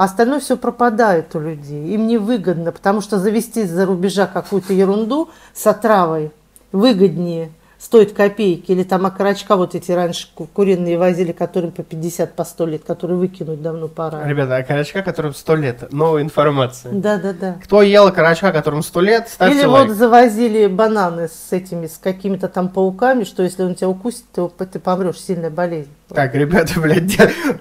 А 0.00 0.04
остальное 0.04 0.40
все 0.40 0.56
пропадает 0.56 1.36
у 1.36 1.40
людей. 1.40 1.92
Им 1.92 2.06
невыгодно, 2.06 2.72
потому 2.72 3.02
что 3.02 3.18
завести 3.18 3.64
из-за 3.64 3.84
рубежа 3.84 4.26
какую-то 4.26 4.72
ерунду 4.72 5.28
с 5.52 5.66
отравой 5.66 6.30
выгоднее, 6.72 7.50
стоит 7.78 8.14
копейки. 8.14 8.72
Или 8.72 8.82
там 8.82 9.04
окорочка 9.04 9.56
вот 9.56 9.74
эти 9.74 9.92
раньше 9.92 10.28
ку- 10.34 10.46
куриные 10.46 10.96
возили, 10.96 11.32
которым 11.32 11.70
по 11.70 11.82
50, 11.82 12.32
по 12.32 12.44
100 12.44 12.64
лет, 12.64 12.82
которые 12.86 13.18
выкинуть 13.18 13.60
давно 13.60 13.88
пора. 13.88 14.24
Ребята, 14.26 14.56
а 14.56 14.62
карачка, 14.62 15.02
которым 15.02 15.34
сто 15.34 15.54
лет, 15.54 15.92
новая 15.92 16.22
информация. 16.22 16.92
Да-да-да. 16.94 17.56
Кто 17.62 17.82
ел 17.82 18.10
карачка, 18.10 18.52
которому 18.52 18.82
сто 18.82 19.02
лет, 19.02 19.28
ставьте 19.28 19.58
Или 19.58 19.66
лайк. 19.66 19.88
вот 19.88 19.96
завозили 19.98 20.66
бананы 20.66 21.28
с 21.28 21.52
этими, 21.52 21.86
с 21.86 21.98
какими-то 21.98 22.48
там 22.48 22.70
пауками, 22.70 23.24
что 23.24 23.42
если 23.42 23.64
он 23.64 23.74
тебя 23.74 23.90
укусит, 23.90 24.24
то 24.34 24.50
ты 24.58 24.78
помрешь, 24.78 25.20
сильная 25.20 25.50
болезнь. 25.50 25.90
Так, 26.14 26.34
ребята, 26.34 26.72
блядь, 26.80 27.16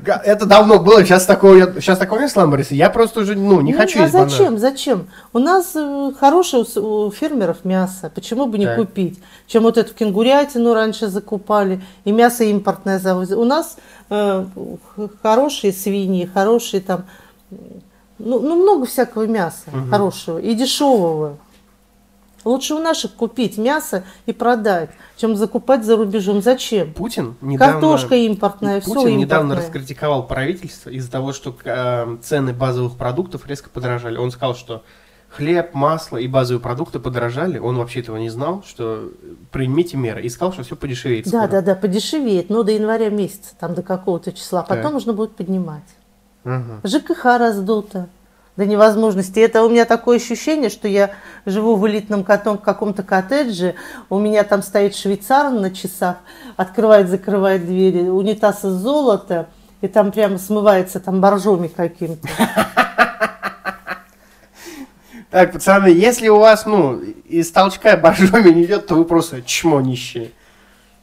это 0.05 0.45
давно 0.45 0.79
было, 0.79 1.03
сейчас 1.03 1.25
такого, 1.25 1.73
сейчас 1.75 1.97
такого 1.97 2.19
нет 2.19 2.31
сламбариса. 2.31 2.75
Я 2.75 2.89
просто 2.89 3.21
уже, 3.21 3.35
ну, 3.35 3.61
не 3.61 3.73
Ну, 3.73 3.79
хочу 3.79 4.03
а 4.03 4.07
зачем? 4.07 4.57
Зачем? 4.57 5.07
У 5.33 5.39
нас 5.39 5.71
э, 5.75 6.11
хорошее 6.19 6.65
у, 6.75 7.11
фермеров 7.11 7.63
мясо. 7.63 8.11
Почему 8.13 8.47
бы 8.47 8.57
не 8.57 8.65
Так. 8.65 8.77
купить? 8.77 9.19
Чем 9.47 9.63
вот 9.63 9.77
эту 9.77 9.93
кенгурятину 9.93 10.73
раньше 10.73 11.07
закупали, 11.07 11.81
и 12.05 12.11
мясо 12.11 12.43
импортное 12.43 12.99
завозили. 12.99 13.37
У 13.37 13.45
нас 13.45 13.77
э, 14.09 14.45
хорошие 15.21 15.73
свиньи, 15.73 16.25
хорошие 16.25 16.81
там, 16.81 17.05
ну, 18.19 18.39
ну, 18.39 18.55
много 18.61 18.85
всякого 18.85 19.27
мяса 19.27 19.69
хорошего 19.89 20.39
и 20.39 20.53
дешевого. 20.53 21.37
Лучше 22.45 22.73
у 22.75 22.79
наших 22.79 23.13
купить 23.13 23.57
мясо 23.57 24.03
и 24.25 24.33
продать, 24.33 24.89
чем 25.17 25.35
закупать 25.35 25.83
за 25.83 25.97
рубежом. 25.97 26.41
Зачем? 26.41 26.93
Путин 26.93 27.35
недавно... 27.41 27.73
Картошка 27.73 28.15
импортная, 28.15 28.81
все 28.81 28.93
Путин 28.93 29.17
недавно 29.17 29.53
импортное. 29.53 29.57
раскритиковал 29.57 30.25
правительство 30.27 30.89
из-за 30.89 31.11
того, 31.11 31.33
что 31.33 31.55
э, 31.63 32.17
цены 32.21 32.53
базовых 32.53 32.95
продуктов 32.95 33.45
резко 33.47 33.69
подорожали. 33.69 34.17
Он 34.17 34.31
сказал, 34.31 34.55
что 34.55 34.83
хлеб, 35.29 35.73
масло 35.73 36.17
и 36.17 36.27
базовые 36.27 36.61
продукты 36.61 36.99
подорожали. 36.99 37.59
Он 37.59 37.77
вообще 37.77 37.99
этого 37.99 38.17
не 38.17 38.29
знал, 38.29 38.63
что 38.65 39.11
примите 39.51 39.97
меры. 39.97 40.21
И 40.21 40.29
сказал, 40.29 40.53
что 40.53 40.63
все 40.63 40.75
подешевеет. 40.75 41.25
Да, 41.25 41.29
скоро. 41.45 41.47
да, 41.47 41.61
да, 41.61 41.75
подешевеет, 41.75 42.49
но 42.49 42.63
до 42.63 42.71
января 42.71 43.09
месяца, 43.09 43.53
там 43.59 43.75
до 43.75 43.83
какого-то 43.83 44.31
числа. 44.31 44.63
Потом 44.63 44.83
Так. 44.83 44.93
нужно 44.93 45.13
будет 45.13 45.35
поднимать. 45.35 45.83
Мгм. 46.45 46.81
ЖКХ 46.83 47.25
раздуто 47.37 48.07
до 48.59 48.65
невозможности. 48.65 49.39
Это 49.39 49.63
у 49.63 49.69
меня 49.69 49.85
такое 49.85 50.17
ощущение, 50.17 50.69
что 50.69 50.89
я 50.89 51.11
живу 51.45 51.77
в 51.77 51.87
элитном 51.87 52.25
каком-то 52.25 53.03
коттедже, 53.03 53.75
у 54.09 54.19
меня 54.19 54.43
там 54.43 54.63
стоит 54.63 54.97
швейцар 54.97 55.49
на 55.49 55.71
часах, 55.71 56.17
открывает, 56.57 57.07
закрывает 57.07 57.65
двери, 57.65 58.09
унитаз 58.09 58.65
из 58.65 58.73
золота, 58.73 59.47
и 59.79 59.87
там 59.87 60.11
прямо 60.11 60.37
смывается 60.37 60.99
там 60.99 61.21
боржоми 61.21 61.69
каким-то. 61.69 62.27
Так, 65.31 65.51
пацаны, 65.51 65.89
если 65.89 66.27
у 66.27 66.39
вас, 66.39 66.65
ну, 66.65 66.99
из 66.99 67.51
толчка 67.51 67.95
боржоми 67.95 68.49
не 68.49 68.63
идет, 68.63 68.87
то 68.87 68.95
вы 68.95 69.05
просто 69.05 69.43
чмо 69.43 69.79
нищие. 69.79 70.31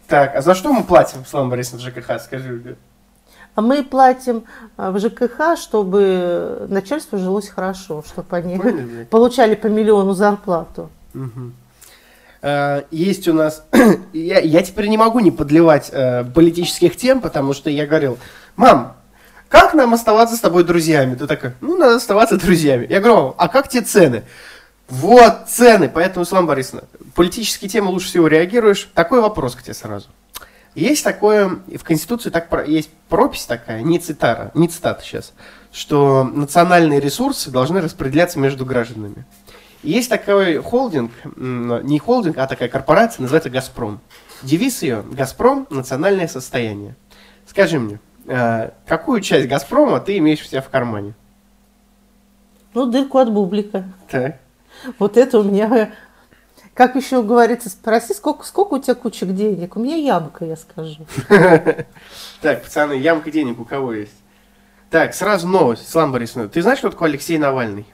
Так, 0.09 0.35
а 0.35 0.43
за 0.43 0.57
что 0.57 0.73
мы 0.73 0.83
платим, 0.83 1.25
Слава 1.25 1.49
Борисовна, 1.49 1.81
ЖКХ, 1.81 2.21
скажи 2.21 2.51
мне? 2.51 2.75
А 3.57 3.63
мы 3.63 3.83
платим 3.83 4.45
а, 4.77 4.91
в 4.91 5.01
ЖКХ, 5.01 5.57
чтобы 5.59 6.67
начальству 6.69 7.19
жилось 7.19 7.49
хорошо, 7.49 8.05
чтобы 8.07 8.37
они 8.37 8.59
Поняли? 8.59 9.05
получали 9.05 9.55
по 9.55 9.67
миллиону 9.67 10.13
зарплату. 10.13 10.91
Э, 12.43 12.83
Есть 12.91 13.27
у 13.29 13.33
нас... 13.33 13.65
я, 14.13 14.41
я 14.41 14.63
теперь 14.63 14.89
не 14.89 14.99
могу 14.99 15.21
не 15.21 15.31
подливать 15.31 15.89
э, 15.91 16.25
политических 16.25 16.97
тем, 16.97 17.23
потому 17.23 17.55
что 17.55 17.71
я 17.71 17.87
говорил, 17.87 18.19
мам, 18.57 18.95
как 19.49 19.73
нам 19.73 19.95
оставаться 19.95 20.37
с 20.37 20.41
тобой 20.41 20.63
друзьями? 20.63 21.15
Ты 21.15 21.27
такая, 21.27 21.55
ну, 21.63 21.79
надо 21.79 21.97
оставаться 21.97 22.37
друзьями. 22.37 22.87
Я 22.91 23.01
говорю, 23.01 23.23
«Мам, 23.23 23.35
а 23.39 23.49
как 23.49 23.69
те 23.69 23.81
цены? 23.81 24.25
Вот 24.89 25.49
цены. 25.49 25.89
Поэтому, 25.89 26.27
Слава 26.27 26.47
Борисовна, 26.47 26.85
политические 27.15 27.71
темы 27.71 27.91
лучше 27.91 28.09
всего 28.09 28.29
реагируешь. 28.29 28.91
Такой 28.93 29.23
вопрос 29.23 29.57
к 29.57 29.63
тебе 29.63 29.73
сразу. 29.73 30.09
Есть 30.77 31.05
такое, 31.05 31.61
в 31.75 31.85
Конституции 31.85 32.29
так, 32.29 32.51
есть 32.69 32.91
пропись 33.09 33.47
такая, 33.47 33.81
не 33.81 33.99
цитара, 33.99 34.51
не 34.53 34.69
цитата 34.69 35.03
сейчас, 35.03 35.33
что 35.73 36.23
национальные 36.23 37.01
ресурсы 37.01 37.51
должны 37.51 37.81
распределяться 37.81 38.39
между 38.39 38.67
гражданами. 38.67 39.25
И 39.83 39.91
Есть 39.93 40.11
такой 40.11 40.59
холдинг, 40.59 41.13
не 41.35 41.99
холдинг, 41.99 42.37
а 42.37 42.47
такая 42.47 42.69
корпорация, 42.69 43.23
называется 43.23 43.49
«Газпром». 43.49 44.01
Девиз 44.43 44.83
ее 44.83 45.03
«Газпром. 45.11 45.67
Национальное 45.71 46.29
состояние». 46.29 46.95
Скажи 47.47 47.79
мне, 47.79 47.99
э, 48.27 48.71
какую 48.87 49.23
часть 49.23 49.49
«Газпрома» 49.49 49.99
ты 50.01 50.19
имеешь 50.19 50.43
у 50.43 50.45
себя 50.45 50.61
в 50.61 50.69
кармане? 50.69 51.15
Ну, 52.75 52.85
дырку 52.85 53.17
от 53.17 53.33
бублика. 53.33 53.85
Так. 54.11 54.41
Вот 54.99 55.17
это 55.17 55.39
у 55.39 55.43
меня, 55.43 55.93
как 56.77 56.95
еще 56.95 57.23
говорится, 57.23 57.71
спроси, 57.71 58.13
сколько, 58.13 58.45
сколько 58.45 58.75
у 58.75 58.79
тебя 58.79 58.95
кучек 58.95 59.31
денег? 59.31 59.77
У 59.77 59.81
меня 59.81 59.97
ямка, 59.97 60.45
я 60.45 60.57
скажу. 60.57 61.07
Так, 62.43 62.63
пацаны, 62.63 62.93
ямка 62.93 63.31
денег 63.31 63.59
у 63.59 63.65
кого 63.65 63.95
есть? 63.95 64.13
Так, 64.91 65.15
сразу 65.15 65.49
новость, 65.49 65.89
Слава 65.89 66.13
Борисовна. 66.13 66.51
Ты 66.51 66.61
знаешь, 66.61 66.79
что 66.79 66.91
такое 66.91 67.09
Алексей 67.09 67.39
Навальный? 67.39 67.87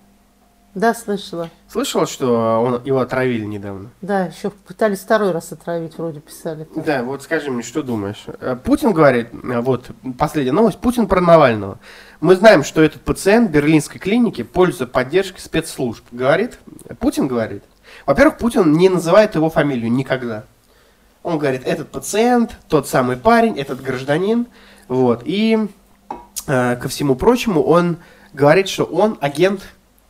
Да, 0.74 0.94
слышала. 0.94 1.48
Слышал, 1.68 2.06
что 2.06 2.60
он, 2.60 2.82
его 2.84 2.98
отравили 3.00 3.44
недавно? 3.44 3.90
Да, 4.00 4.26
еще 4.26 4.50
пытались 4.50 4.98
второй 4.98 5.30
раз 5.30 5.52
отравить, 5.52 5.96
вроде 5.96 6.20
писали. 6.20 6.66
Да, 6.74 7.04
вот 7.04 7.22
скажи 7.22 7.50
мне, 7.50 7.62
что 7.62 7.82
думаешь? 7.82 8.24
Э, 8.40 8.56
Путин 8.56 8.92
говорит, 8.92 9.28
э, 9.32 9.60
вот 9.60 9.90
последняя 10.18 10.52
новость, 10.52 10.78
Путин 10.80 11.06
про 11.06 11.20
Навального. 11.20 11.78
Мы 12.20 12.34
знаем, 12.34 12.64
что 12.64 12.82
этот 12.82 13.02
пациент 13.02 13.50
берлинской 13.50 14.00
клиники 14.00 14.42
пользуется 14.42 14.86
поддержкой 14.86 15.40
спецслужб. 15.40 16.04
Говорит, 16.10 16.58
Путин 16.98 17.28
говорит. 17.28 17.62
Во-первых, 18.06 18.38
Путин 18.38 18.72
не 18.72 18.88
называет 18.88 19.34
его 19.34 19.50
фамилию 19.50 19.90
никогда. 19.90 20.44
Он 21.22 21.38
говорит, 21.38 21.62
этот 21.64 21.90
пациент, 21.90 22.56
тот 22.68 22.88
самый 22.88 23.16
парень, 23.16 23.58
этот 23.58 23.80
гражданин. 23.80 24.46
Вот. 24.88 25.22
И 25.24 25.68
э, 26.46 26.76
ко 26.76 26.88
всему 26.88 27.14
прочему, 27.14 27.62
он 27.62 27.98
говорит, 28.32 28.68
что 28.68 28.84
он 28.84 29.18
агент, 29.20 29.62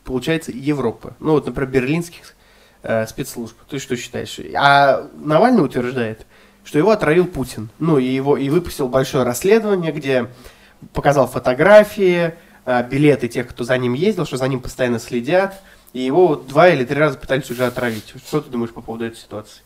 получается, 0.05 0.53
Европы. 0.53 1.15
Ну 1.21 1.33
вот, 1.33 1.47
например, 1.47 1.71
берлинских 1.71 2.35
э, 2.83 3.07
спецслужб. 3.07 3.57
Ты 3.69 3.79
что 3.79 3.97
считаешь? 3.97 4.41
А 4.57 5.09
Навальный 5.15 5.65
утверждает, 5.65 6.27
что 6.65 6.79
его 6.79 6.91
отравил 6.91 7.27
Путин. 7.27 7.69
Ну, 7.79 7.99
и 7.99 8.05
его 8.05 8.37
и 8.37 8.49
выпустил 8.49 8.89
большое 8.89 9.25
расследование, 9.25 9.93
где 9.93 10.29
показал 10.95 11.29
фотографии, 11.29 12.35
э, 12.65 12.89
билеты 12.89 13.29
тех, 13.29 13.49
кто 13.49 13.65
за 13.65 13.77
ним 13.77 13.93
ездил, 13.93 14.25
что 14.25 14.39
за 14.39 14.49
ним 14.49 14.61
постоянно 14.61 14.99
следят. 14.99 15.61
И 15.93 16.01
его 16.01 16.37
два 16.37 16.69
или 16.69 16.85
три 16.85 16.99
раза 16.99 17.19
пытались 17.19 17.51
уже 17.51 17.67
отравить. 17.67 18.15
Что 18.27 18.41
ты 18.41 18.51
думаешь 18.51 18.73
по 18.73 18.81
поводу 18.81 19.05
этой 19.05 19.17
ситуации? 19.17 19.63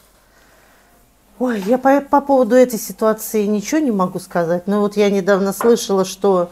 Ой, 1.39 1.61
я 1.67 1.79
по, 1.79 2.01
по 2.01 2.21
поводу 2.21 2.55
этой 2.55 2.79
ситуации 2.79 3.45
ничего 3.45 3.81
не 3.81 3.91
могу 3.91 4.19
сказать. 4.19 4.67
Но 4.67 4.81
вот 4.81 4.97
я 4.97 5.11
недавно 5.11 5.53
слышала, 5.53 6.05
что 6.05 6.51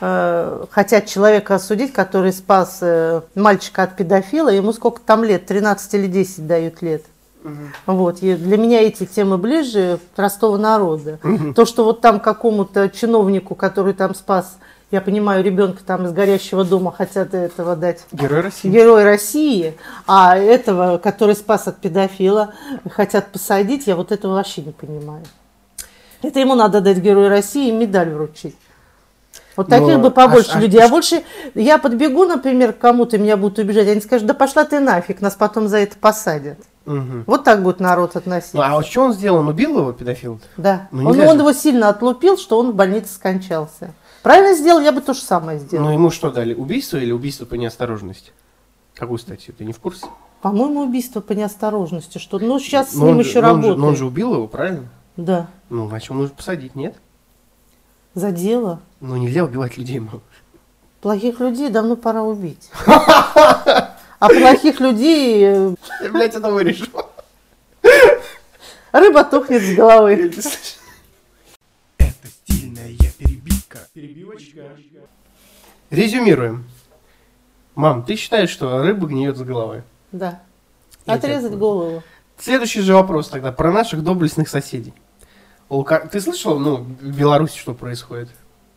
э, 0.00 0.64
хотят 0.70 1.06
человека 1.06 1.54
осудить, 1.54 1.92
который 1.92 2.32
спас 2.32 2.78
э, 2.82 3.22
мальчика 3.34 3.84
от 3.84 3.96
педофила. 3.96 4.50
Ему 4.50 4.72
сколько 4.72 5.00
там 5.00 5.24
лет? 5.24 5.46
13 5.46 5.94
или 5.94 6.06
10 6.06 6.46
дают 6.46 6.82
лет. 6.82 7.02
Вот, 7.86 8.22
и 8.22 8.34
для 8.34 8.56
меня 8.56 8.82
эти 8.82 9.06
темы 9.06 9.38
ближе 9.38 10.00
простого 10.16 10.56
народа. 10.56 11.20
То, 11.54 11.64
что 11.64 11.84
вот 11.84 12.00
там 12.00 12.18
какому-то 12.18 12.88
чиновнику, 12.88 13.54
который 13.54 13.94
там 13.94 14.14
спас, 14.16 14.58
я 14.90 15.00
понимаю, 15.00 15.42
ребенка 15.42 15.82
там 15.84 16.06
из 16.06 16.12
горящего 16.12 16.64
дома 16.64 16.92
хотят 16.92 17.34
этого 17.34 17.74
дать 17.74 18.04
Герой 18.12 18.42
России. 18.42 18.68
Герой 18.68 19.04
России, 19.04 19.76
а 20.06 20.36
этого, 20.36 20.98
который 20.98 21.34
спас 21.34 21.66
от 21.66 21.78
педофила, 21.78 22.54
хотят 22.88 23.32
посадить, 23.32 23.86
я 23.86 23.96
вот 23.96 24.12
этого 24.12 24.34
вообще 24.34 24.62
не 24.62 24.72
понимаю. 24.72 25.24
Это 26.22 26.38
ему 26.38 26.54
надо 26.54 26.80
дать 26.80 26.98
Герой 26.98 27.28
России 27.28 27.68
и 27.68 27.72
медаль 27.72 28.10
вручить. 28.10 28.56
Вот 29.56 29.68
Но- 29.68 29.78
таких 29.78 30.00
бы 30.00 30.10
побольше 30.10 30.50
а- 30.52 30.58
а 30.58 30.60
людей. 30.60 30.80
А 30.80 30.84
что- 30.84 30.92
больше 30.92 31.22
я 31.54 31.78
подбегу, 31.78 32.26
например, 32.26 32.72
к 32.72 32.78
кому-то, 32.78 33.18
меня 33.18 33.36
будут 33.36 33.58
убежать, 33.58 33.88
они 33.88 34.00
скажут, 34.00 34.26
да 34.26 34.34
пошла 34.34 34.64
ты 34.64 34.80
нафиг, 34.80 35.20
нас 35.20 35.34
потом 35.34 35.66
за 35.68 35.78
это 35.78 35.96
посадят. 35.98 36.58
Мгм. 36.84 37.24
Вот 37.26 37.42
так 37.42 37.62
будет 37.62 37.80
народ 37.80 38.14
относиться. 38.14 38.56
Ну, 38.56 38.62
а 38.62 38.74
вот 38.74 38.86
что 38.86 39.02
он 39.02 39.12
сделал? 39.12 39.40
Он 39.40 39.48
убил 39.48 39.78
его, 39.78 39.92
педофил? 39.92 40.38
Да. 40.56 40.86
Ну, 40.92 41.10
он, 41.10 41.20
он 41.20 41.38
его 41.38 41.52
сильно 41.52 41.88
отлупил, 41.88 42.38
что 42.38 42.58
он 42.58 42.70
в 42.70 42.74
больнице 42.74 43.12
скончался. 43.12 43.90
Правильно 44.26 44.56
сделал, 44.56 44.80
я 44.80 44.90
бы 44.90 45.00
то 45.02 45.14
же 45.14 45.20
самое 45.20 45.56
Ну, 45.60 45.64
сделала. 45.64 45.90
ему 45.90 46.10
что 46.10 46.32
дали? 46.32 46.52
Убийство 46.52 46.96
или 46.96 47.12
убийство 47.12 47.44
по 47.44 47.54
неосторожности? 47.54 48.32
Какую 48.96 49.18
статью? 49.18 49.54
Ты 49.56 49.64
не 49.64 49.72
в 49.72 49.78
курсе? 49.78 50.04
По-моему, 50.42 50.80
убийство 50.80 51.20
по 51.20 51.30
неосторожности. 51.32 52.18
Что, 52.18 52.40
ну, 52.40 52.58
сейчас 52.58 52.90
с 52.90 52.94
Но 52.94 53.06
ним 53.06 53.18
он 53.18 53.22
же- 53.22 53.28
еще 53.30 53.40
но 53.40 53.46
он 53.46 53.52
же- 53.52 53.56
работает. 53.68 53.78
но 53.78 53.86
он 53.86 53.96
же 53.96 54.04
убил 54.04 54.34
его, 54.34 54.48
правильно? 54.48 54.88
Да. 55.16 55.46
Ну, 55.70 55.86
значит, 55.88 56.10
нужно 56.10 56.34
посадить, 56.34 56.74
нет? 56.74 56.96
За 58.14 58.32
дело. 58.32 58.80
Ну, 58.98 59.14
нельзя 59.14 59.44
убивать 59.44 59.76
людей, 59.78 60.00
мам. 60.00 60.20
Плохих 61.02 61.38
людей 61.38 61.68
давно 61.70 61.94
пора 61.94 62.24
убить. 62.24 62.68
А 64.18 64.28
плохих 64.28 64.80
людей 64.80 65.44
э, 65.44 65.74
Я, 66.02 66.08
блядь, 66.10 66.34
это 66.34 66.50
вырежу. 66.50 66.86
рыба 68.90 69.22
тухнет 69.22 69.62
с 69.62 69.76
головы. 69.76 70.32
Перебивочка. 73.96 74.60
Резюмируем. 75.88 76.66
Мам, 77.74 78.02
ты 78.02 78.16
считаешь, 78.16 78.50
что 78.50 78.82
рыба 78.82 79.06
гниет 79.06 79.38
с 79.38 79.40
головы? 79.40 79.84
Да. 80.12 80.42
Я 81.06 81.14
Отрезать 81.14 81.56
голову. 81.56 82.02
Следующий 82.36 82.82
же 82.82 82.92
вопрос 82.92 83.30
тогда 83.30 83.52
про 83.52 83.72
наших 83.72 84.04
доблестных 84.04 84.50
соседей. 84.50 84.92
Лука- 85.70 86.06
Ты 86.12 86.20
слышал, 86.20 86.58
ну, 86.58 86.76
в 86.76 87.18
Беларуси 87.18 87.56
что 87.58 87.72
происходит? 87.72 88.28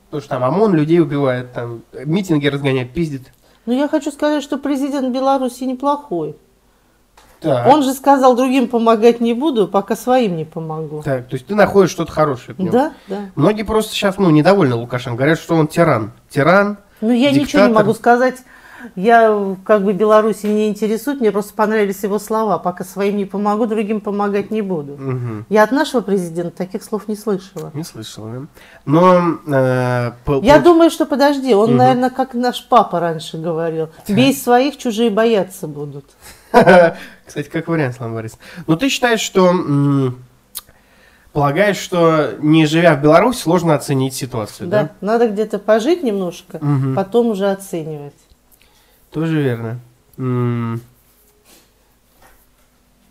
То, 0.09 0.21
что 0.21 0.29
там 0.29 0.43
ОМОН 0.45 0.73
людей 0.75 1.01
убивает, 1.01 1.51
там 1.51 1.81
митинги 2.05 2.47
разгоняет, 2.47 2.93
пиздит. 2.93 3.33
Но 3.65 3.73
я 3.73 3.89
хочу 3.89 4.11
сказать, 4.13 4.41
что 4.41 4.57
президент 4.57 5.13
Беларуси 5.13 5.65
неплохой. 5.65 6.37
Так. 7.41 7.67
Он 7.67 7.83
же 7.83 7.93
сказал, 7.93 8.35
другим 8.35 8.67
помогать 8.67 9.21
не 9.21 9.33
буду, 9.33 9.67
пока 9.67 9.95
своим 9.95 10.35
не 10.35 10.43
помогу. 10.45 11.01
Так, 11.03 11.27
то 11.27 11.35
есть 11.35 11.47
ты 11.47 11.55
находишь 11.55 11.91
что-то 11.91 12.11
хорошее 12.11 12.55
в 12.55 12.59
нем. 12.59 12.71
Да, 12.71 12.93
да. 13.07 13.29
Многие 13.35 13.63
просто 13.63 13.93
сейчас, 13.93 14.17
ну, 14.17 14.29
недовольны 14.29 14.75
Лукашенко. 14.75 15.17
Говорят, 15.17 15.39
что 15.39 15.55
он 15.55 15.67
тиран. 15.67 16.11
Тиран. 16.29 16.77
Ну, 17.01 17.11
я 17.11 17.29
ничего 17.31 17.39
не 17.39 17.45
Диктатор. 17.45 17.73
могу 17.73 17.93
сказать. 17.93 18.35
Я 18.95 19.55
как 19.65 19.83
бы 19.83 19.93
Беларуси 19.93 20.45
не 20.45 20.67
интересует, 20.69 21.19
мне 21.21 21.31
просто 21.31 21.53
понравились 21.53 22.03
его 22.03 22.19
слова. 22.19 22.57
Пока 22.59 22.83
своим 22.83 23.17
не 23.17 23.25
помогу, 23.25 23.65
другим 23.65 24.01
помогать 24.01 24.51
не 24.51 24.61
буду. 24.61 24.93
Мгм. 24.97 25.45
Я 25.49 25.63
от 25.63 25.71
нашего 25.71 26.01
президента 26.01 26.57
таких 26.57 26.83
слов 26.83 27.07
не 27.07 27.15
слышала. 27.15 27.71
Не 27.73 27.83
слышал, 27.83 28.25
да? 28.25 28.41
Но... 28.85 29.37
э, 29.47 30.11
по- 30.25 30.41
Я 30.41 30.57
по- 30.57 30.63
думаю, 30.63 30.89
что 30.91 31.05
подожди, 31.05 31.53
он, 31.53 31.69
Мгм. 31.69 31.77
наверное, 31.77 32.09
как 32.09 32.33
наш 32.33 32.65
папа 32.67 32.99
раньше 32.99 33.37
говорил. 33.37 33.89
Бей 34.07 34.33
своих, 34.33 34.77
чужие 34.77 35.09
бояться 35.09 35.67
будут. 35.67 36.05
Кстати, 36.51 37.49
как 37.51 37.67
вариант, 37.67 37.95
Слава 37.97 38.15
Борисовна. 38.15 38.43
Но 38.67 38.75
ты 38.75 38.89
считаешь, 38.89 39.21
что... 39.21 39.53
Полагаешь, 41.31 41.77
что 41.77 42.31
не 42.39 42.65
живя 42.65 42.95
в 42.95 43.01
Беларуси, 43.03 43.41
сложно 43.43 43.75
оценить 43.75 44.15
ситуацию, 44.15 44.67
да? 44.67 44.83
Да, 44.83 44.89
надо 44.99 45.27
где-то 45.29 45.59
пожить 45.59 46.01
немножко, 46.01 46.59
потом 46.95 47.27
уже 47.27 47.51
оценивать. 47.51 48.15
Тоже 49.11 49.41
верно. 49.41 49.79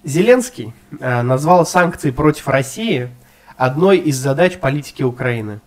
Зеленский 0.05 0.73
э, 1.01 1.23
назвал 1.23 1.67
санкции 1.67 2.11
против 2.11 2.49
России 2.49 3.11
одной 3.57 3.99
из 3.99 4.17
задач 4.17 4.59
политики 4.59 5.03
Украины. 5.03 5.61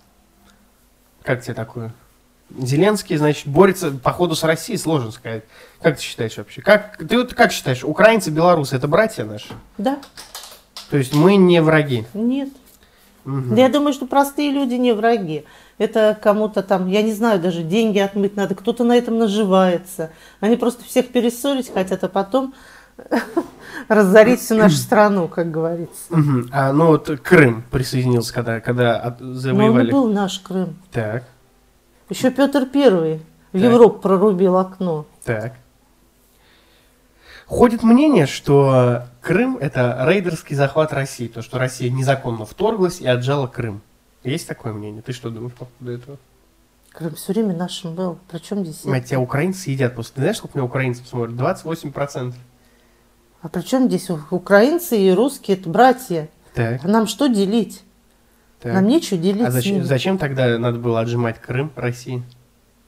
Как 1.23 1.43
тебе 1.43 1.53
такое? 1.53 1.93
Зеленский, 2.57 3.17
значит, 3.17 3.47
борется 3.47 3.91
по 3.91 4.11
ходу 4.11 4.35
с 4.35 4.43
Россией, 4.43 4.77
сложно 4.77 5.11
сказать. 5.11 5.43
Как 5.81 5.97
ты 5.97 6.03
считаешь 6.03 6.37
вообще? 6.37 6.61
Как, 6.61 6.97
ты 6.97 7.17
вот 7.17 7.33
как 7.33 7.51
считаешь, 7.51 7.83
украинцы, 7.83 8.29
белорусы 8.29 8.75
это 8.75 8.87
братья 8.87 9.23
наши? 9.25 9.53
Да, 9.77 9.99
То 10.89 10.97
есть 10.97 11.13
мы 11.13 11.35
не 11.35 11.61
враги. 11.61 12.05
нет. 12.13 12.49
Мгм. 13.23 13.55
Да 13.55 13.61
я 13.61 13.69
думаю, 13.69 13.93
что 13.93 14.07
простые 14.07 14.49
люди 14.51 14.73
не 14.73 14.93
враги. 14.93 15.45
Это 15.81 16.15
кому-то 16.21 16.61
там, 16.61 16.87
я 16.87 17.01
не 17.01 17.11
знаю, 17.11 17.39
даже 17.41 17.63
деньги 17.63 17.97
отмыть 17.97 18.35
надо, 18.35 18.53
кто-то 18.53 18.83
на 18.83 18.95
этом 18.95 19.17
наживается. 19.17 20.11
Они 20.39 20.55
просто 20.55 20.83
всех 20.83 21.07
перессорить 21.07 21.73
хотят, 21.73 22.03
а 22.03 22.07
потом 22.07 22.53
разорить 23.87 24.41
всю 24.41 24.53
нашу 24.57 24.75
страну, 24.75 25.27
как 25.27 25.49
говорится. 25.49 26.03
А, 26.51 26.71
ну 26.71 26.85
вот 26.87 27.09
Крым 27.23 27.63
присоединился, 27.71 28.31
когда, 28.31 28.59
когда 28.59 28.97
от- 28.99 29.21
Но 29.21 29.27
он 29.29 29.33
и 29.33 29.39
завоевали. 29.39 29.91
был 29.91 30.07
наш 30.13 30.37
Крым. 30.39 30.75
Так, 30.91 31.23
Еще 32.09 32.29
Петр 32.29 32.67
Первый 32.67 33.21
в 33.51 33.53
Так. 33.53 33.61
Европу 33.63 33.97
прорубил 34.01 34.57
окно. 34.57 35.07
так. 35.25 35.53
Ходит 37.47 37.81
мнение, 37.83 38.27
что 38.27 39.05
Крым 39.21 39.57
это 39.57 40.05
рейдерский 40.07 40.55
захват 40.55 40.93
России, 40.93 41.27
то, 41.27 41.41
что 41.41 41.57
Россия 41.57 41.89
незаконно 41.91 42.45
вторглась 42.45 43.01
и 43.01 43.07
отжала 43.07 43.47
Крым. 43.47 43.81
Есть 44.23 44.47
такое 44.47 44.73
мнение? 44.73 45.01
Ты 45.01 45.13
что 45.13 45.29
думаешь 45.29 45.53
по 45.53 45.65
поводу 45.65 45.97
этого? 45.97 46.17
Крым 46.91 47.15
все 47.15 47.33
время 47.33 47.55
нашим 47.55 47.95
был. 47.95 48.19
Причем 48.29 48.63
здесь? 48.65 48.83
Мать, 48.85 49.05
тебя 49.05 49.19
украинцы 49.19 49.69
едят 49.69 49.95
просто. 49.95 50.15
Ты 50.15 50.21
знаешь, 50.21 50.37
сколько 50.37 50.57
меня 50.57 50.65
украинцев 50.65 51.07
смотрят? 51.07 51.35
28%. 51.35 52.33
А 53.41 53.49
при 53.49 53.61
чем 53.61 53.87
здесь 53.87 54.09
украинцы 54.29 54.99
и 54.99 55.11
русские? 55.11 55.57
Это 55.57 55.69
братья. 55.69 56.29
Так, 56.53 56.83
А 56.83 56.87
нам 56.87 57.07
что 57.07 57.27
делить? 57.27 57.81
так. 58.59 58.73
Нам 58.73 58.87
нечего 58.87 59.19
делить 59.19 59.47
а 59.47 59.51
зачем, 59.51 59.83
зачем 59.83 60.17
тогда 60.17 60.59
надо 60.59 60.77
было 60.77 60.99
отжимать 60.99 61.39
Крым 61.39 61.71
России? 61.75 62.21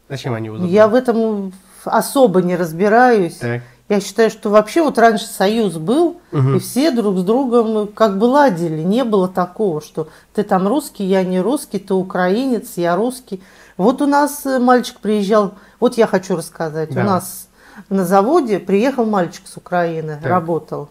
Зачем 0.10 0.34
они 0.34 0.48
его 0.48 0.58
забрали? 0.58 0.74
Я 0.76 0.88
в 0.88 0.94
этом 0.94 1.54
особо 1.86 2.42
не 2.44 2.56
разбираюсь. 2.56 3.38
Так. 3.38 3.64
Я 3.90 4.00
считаю, 4.00 4.30
что 4.32 4.50
вообще 4.50 4.82
вот 4.82 4.98
раньше 4.98 5.26
союз 5.26 5.74
был, 5.76 6.18
Мгм. 6.32 6.56
и 6.56 6.60
все 6.60 6.90
друг 6.92 7.18
с 7.18 7.24
другом 7.24 7.88
как 7.88 8.18
бы 8.18 8.26
ладили. 8.26 8.82
Не 8.82 9.04
было 9.04 9.28
такого, 9.28 9.82
что 9.82 10.08
ты 10.34 10.44
там 10.44 10.68
русский, 10.68 11.04
я 11.04 11.24
не 11.24 11.42
русский, 11.42 11.80
ты 11.80 11.94
украинец, 11.94 12.74
я 12.78 12.96
русский. 12.96 13.42
Вот 13.78 14.02
у 14.02 14.06
нас 14.08 14.46
э, 14.46 14.60
мальчик 14.60 15.00
приезжал, 15.00 15.54
вот 15.80 15.98
я 15.98 16.08
хочу 16.08 16.36
рассказать. 16.38 16.94
Да. 16.94 17.02
У 17.02 17.04
нас 17.04 17.48
на 17.90 18.06
заводе 18.06 18.60
приехал 18.60 19.06
мальчик 19.06 19.44
с 19.48 19.58
Украины, 19.58 20.18
Так. 20.22 20.30
работал. 20.32 20.90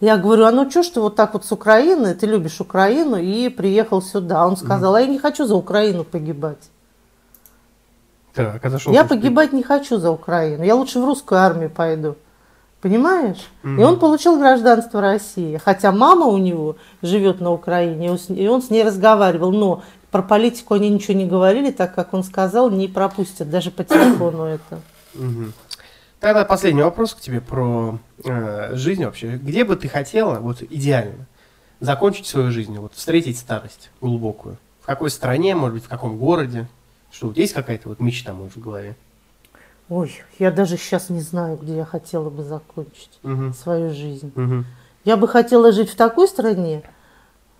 Я 0.00 0.16
говорю, 0.16 0.46
а 0.46 0.50
ну 0.50 0.68
что, 0.70 0.82
что 0.82 1.02
вот 1.02 1.14
так 1.14 1.34
вот 1.34 1.44
с 1.44 1.52
Украины, 1.52 2.14
ты 2.14 2.26
любишь 2.26 2.58
Украину 2.60 3.16
и 3.16 3.48
приехал 3.50 4.00
сюда. 4.02 4.46
Он 4.46 4.56
сказал, 4.56 4.94
а 4.94 5.00
я 5.02 5.06
не 5.06 5.18
хочу 5.18 5.44
за 5.46 5.54
Украину 5.54 6.04
погибать. 6.04 6.70
Так, 8.34 8.60
за 8.70 8.78
что 8.78 8.92
Я 8.92 9.04
погибать 9.04 9.52
не 9.52 9.62
хочу 9.62 9.98
за 9.98 10.10
Украину. 10.10 10.62
Я 10.64 10.74
лучше 10.76 11.00
в 11.00 11.04
русскую 11.04 11.40
армию 11.40 11.70
пойду. 11.70 12.16
Понимаешь? 12.80 13.50
И 13.62 13.66
Мгм. 13.66 13.80
он 13.82 13.98
получил 13.98 14.38
гражданство 14.38 15.00
России. 15.00 15.58
Хотя 15.62 15.92
мама 15.92 16.26
у 16.26 16.38
него 16.38 16.76
живет 17.02 17.40
на 17.40 17.50
Украине, 17.52 18.06
и 18.06 18.10
он 18.10 18.18
с- 18.18 18.30
и 18.30 18.72
ней 18.72 18.84
разговаривал. 18.84 19.52
Но 19.52 19.82
про 20.10 20.22
политику 20.22 20.74
они 20.74 20.88
ничего 20.88 21.14
не 21.14 21.26
говорили, 21.26 21.70
так 21.72 21.94
как 21.94 22.14
он 22.14 22.24
сказал, 22.24 22.70
не 22.70 22.88
пропустят 22.88 23.50
даже 23.50 23.70
по 23.70 23.84
телефону 23.84 24.44
это. 24.44 24.80
Мгм. 25.14 25.52
Тогда 26.20 26.44
последний 26.44 26.82
вопрос 26.82 27.14
к 27.14 27.20
тебе 27.20 27.40
про 27.40 27.98
э, 28.24 28.74
жизнь 28.74 29.04
вообще. 29.04 29.36
Где 29.36 29.64
бы 29.64 29.76
ты 29.76 29.88
хотела, 29.88 30.38
вот 30.38 30.62
идеально, 30.62 31.26
закончить 31.80 32.26
свою 32.26 32.50
жизнь, 32.50 32.76
вот 32.78 32.92
встретить 32.94 33.38
старость 33.38 33.90
глубокую? 34.00 34.56
В 34.82 34.86
какой 34.86 35.10
стране, 35.10 35.54
может 35.54 35.74
быть, 35.74 35.84
в 35.84 35.88
каком 35.88 36.16
городе? 36.18 36.66
Что, 37.10 37.28
вот 37.28 37.36
есть 37.36 37.52
какая-то 37.52 37.88
вот 37.88 38.00
мечта, 38.00 38.32
может, 38.32 38.56
в 38.56 38.60
голове? 38.60 38.96
Ой, 39.88 40.12
я 40.38 40.50
даже 40.52 40.76
сейчас 40.76 41.10
не 41.10 41.20
знаю, 41.20 41.58
где 41.60 41.76
я 41.76 41.84
хотела 41.84 42.30
бы 42.30 42.44
закончить 42.44 43.18
Мгм. 43.22 43.52
свою 43.54 43.92
жизнь. 43.92 44.30
Мгм. 44.36 44.64
Я 45.04 45.16
бы 45.16 45.26
хотела 45.26 45.72
жить 45.72 45.90
в 45.90 45.96
такой 45.96 46.28
стране, 46.28 46.82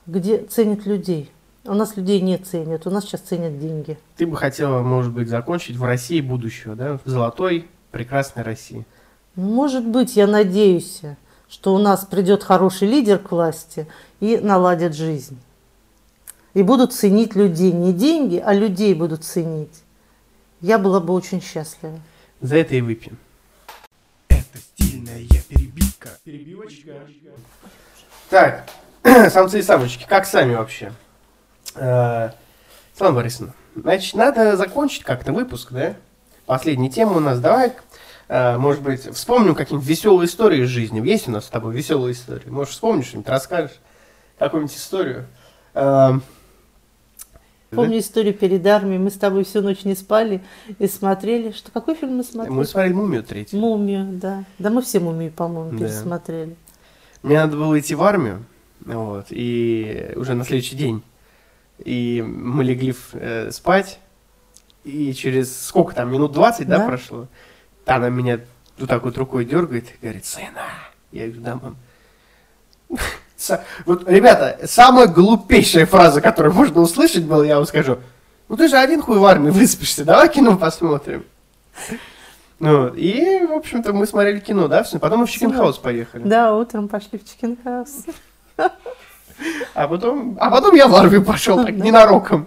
где 0.07 0.39
ценят 0.45 0.87
людей. 0.87 1.31
У 1.65 1.75
нас 1.75 1.97
людей 1.97 2.21
не 2.21 2.39
ценят, 2.39 2.87
у 2.87 2.91
нас 2.91 3.05
сейчас 3.05 3.21
ценят 3.23 3.59
деньги. 3.59 3.99
Ты 4.17 4.27
бы 4.27 4.37
хотела, 4.37 4.81
может 4.83 5.13
быть, 5.13 5.29
закончить 5.29 5.77
в 5.77 5.85
России 5.85 6.21
будущего, 6.21 6.75
да? 6.77 6.99
В 7.05 7.09
золотой, 7.11 7.69
прекрасной 7.91 8.45
России. 8.45 8.87
Может 9.35 9.87
быть, 9.87 10.17
я 10.17 10.27
надеюсь, 10.27 11.03
что 11.49 11.75
у 11.75 11.79
нас 11.79 12.05
придет 12.05 12.45
хороший 12.45 12.89
лидер 12.89 13.19
к 13.19 13.33
власти 13.33 13.89
и 14.21 14.39
наладит 14.39 14.95
жизнь. 14.95 15.39
И 16.55 16.63
будут 16.63 16.93
ценить 16.93 17.35
людей. 17.35 17.73
Не 17.73 17.93
деньги, 17.93 18.43
а 18.45 18.53
людей 18.53 18.95
будут 18.95 19.25
ценить. 19.25 19.83
Я 20.61 20.79
была 20.79 21.01
бы 21.01 21.15
очень 21.15 21.41
счастлива. 21.41 22.01
За 22.41 22.57
это 22.57 22.75
и 22.75 22.81
выпьем. 22.81 23.19
Это 24.29 24.59
стильная 24.59 25.25
перебивка. 25.49 26.11
Перебивочка. 26.25 26.93
Так, 28.29 28.69
самцы 29.31 29.59
и 29.59 29.63
самочки, 29.63 30.07
как 30.09 30.27
сами 30.27 30.55
вообще? 30.55 30.93
Э, 31.75 32.31
Светлана 32.93 33.17
Борисовна, 33.17 33.55
значит, 33.75 34.15
надо 34.15 34.57
закончить 34.57 35.03
как-то 35.03 35.33
выпуск, 35.33 35.73
да? 35.73 35.95
Последняя 36.47 36.91
тема 36.91 37.17
у 37.17 37.21
нас. 37.21 37.41
Давай, 37.41 37.73
э, 38.29 38.57
может 38.57 38.83
быть, 38.83 39.13
вспомним 39.15 39.55
какие-нибудь 39.55 39.89
веселые 39.89 40.27
истории 40.27 40.63
из 40.63 40.69
жизни. 40.69 41.05
Есть 41.07 41.29
у 41.29 41.31
нас 41.33 41.47
с 41.47 41.49
тобой 41.49 41.75
веселые 41.75 42.13
истории? 42.13 42.49
Может, 42.49 42.73
вспомнишь 42.75 43.07
что-нибудь, 43.07 43.29
расскажешь 43.29 43.79
какую-нибудь 44.39 44.77
историю? 44.77 45.27
Помню 47.71 47.99
историю 47.99 48.35
перед 48.35 48.67
армией. 48.67 48.99
Мы 48.99 49.11
с 49.11 49.15
тобой 49.15 49.45
всю 49.45 49.63
ночь 49.63 49.85
не 49.85 49.95
спали 49.95 50.43
и 50.79 50.87
смотрели. 50.89 51.53
Что, 51.53 51.71
какой 51.71 51.95
фильм 51.95 52.17
мы 52.17 52.25
смотрели? 52.25 52.53
Мы 52.55 52.65
смотрели 52.65 52.93
«Мумию» 52.93 53.23
третью. 53.23 53.61
Мумию, 53.61 54.09
да. 54.13 54.45
Да 54.59 54.71
мы 54.71 54.83
все 54.83 54.99
мумию, 54.99 55.31
по-моему, 55.31 55.79
Да. 55.79 55.87
пересмотрели. 55.87 56.57
Мне 57.23 57.37
надо 57.39 57.57
было 57.57 57.79
идти 57.79 57.95
в 57.95 58.03
армию, 58.03 58.45
вот, 58.85 59.27
и 59.31 60.13
уже 60.17 60.35
на 60.35 60.45
следующий 60.45 60.75
день. 60.75 61.03
И 61.79 62.25
мы 62.27 62.65
легли 62.65 62.95
э, 63.13 63.51
спать, 63.53 64.01
и 64.85 65.13
через 65.13 65.67
сколько 65.67 65.95
там, 65.95 66.11
минут 66.13 66.33
20, 66.33 66.67
да, 66.67 66.79
Да. 66.79 66.87
прошло? 66.87 67.29
Она 67.87 68.09
меня 68.09 68.41
вот 68.79 68.89
так 68.89 69.05
вот 69.05 69.17
рукой 69.19 69.45
дергает 69.45 69.85
и 69.91 70.03
говорит, 70.03 70.25
сына. 70.25 70.63
Я 71.13 71.27
говорю, 71.27 71.41
да, 71.43 71.55
мам. 71.57 71.77
Вот, 73.87 74.09
ребята, 74.09 74.59
самая 74.66 75.07
глупейшая 75.07 75.87
фраза, 75.87 76.20
которую 76.20 76.55
можно 76.55 76.81
услышать 76.81 77.24
была, 77.24 77.44
я 77.46 77.57
вам 77.57 77.66
скажу. 77.66 77.98
Ну 78.48 78.57
ты 78.57 78.68
же 78.68 78.76
один 78.76 79.00
хуй 79.00 79.18
в 79.18 79.24
армии 79.24 79.50
выспишься, 79.50 80.05
давай 80.05 80.29
кино 80.29 80.57
посмотрим. 80.57 81.24
Ну, 82.59 82.88
и, 82.88 83.46
в 83.46 83.53
общем-то, 83.53 83.94
мы 83.94 84.07
смотрели 84.07 84.38
кино, 84.38 84.68
да, 84.68 84.85
потом 85.00 85.20
мы 85.20 85.26
в 85.26 85.31
Chicken 85.31 85.53
House 85.53 85.79
поехали. 85.79 86.24
Да, 86.24 86.55
утром 86.55 86.88
пошли 86.88 87.18
в 87.18 87.24
Chicken 87.25 87.57
House. 87.64 88.05
А 89.74 89.88
потом, 89.88 90.37
а 90.38 90.50
потом 90.50 90.74
я 90.74 90.87
в 90.87 90.94
армию 90.94 91.24
пошел, 91.24 91.64
так 91.64 91.74
ненароком. 91.74 92.46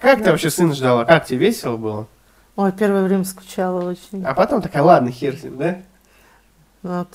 Как 0.00 0.24
ты 0.24 0.32
вообще 0.32 0.50
сын 0.50 0.74
ждала? 0.74 1.04
Как 1.04 1.26
тебе 1.26 1.46
весело 1.46 1.76
было? 1.76 2.08
Ой, 2.56 2.72
первое 2.72 3.04
время 3.04 3.24
скучала 3.24 3.88
очень. 3.88 4.24
А 4.24 4.34
потом 4.34 4.60
такая, 4.60 4.82
ладно, 4.82 5.12
хер 5.12 5.36
с 5.36 5.44
ним, 5.44 5.56
да? 5.56 5.78
Вот. 6.82 7.08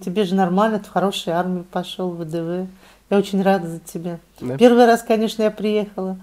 Тебе 0.00 0.24
же 0.24 0.34
нормально, 0.34 0.78
ты 0.78 0.86
в 0.86 0.92
хорошую 0.92 1.36
армию 1.36 1.64
пошел, 1.64 2.10
в 2.10 2.22
ВДВ. 2.22 2.68
Я 3.08 3.18
очень 3.18 3.42
рада 3.42 3.68
за 3.68 3.78
тебя. 3.78 4.18
Да. 4.40 4.56
Первый 4.58 4.84
раз, 4.86 5.02
конечно, 5.02 5.42
я 5.42 5.50
приехала. 5.50 6.18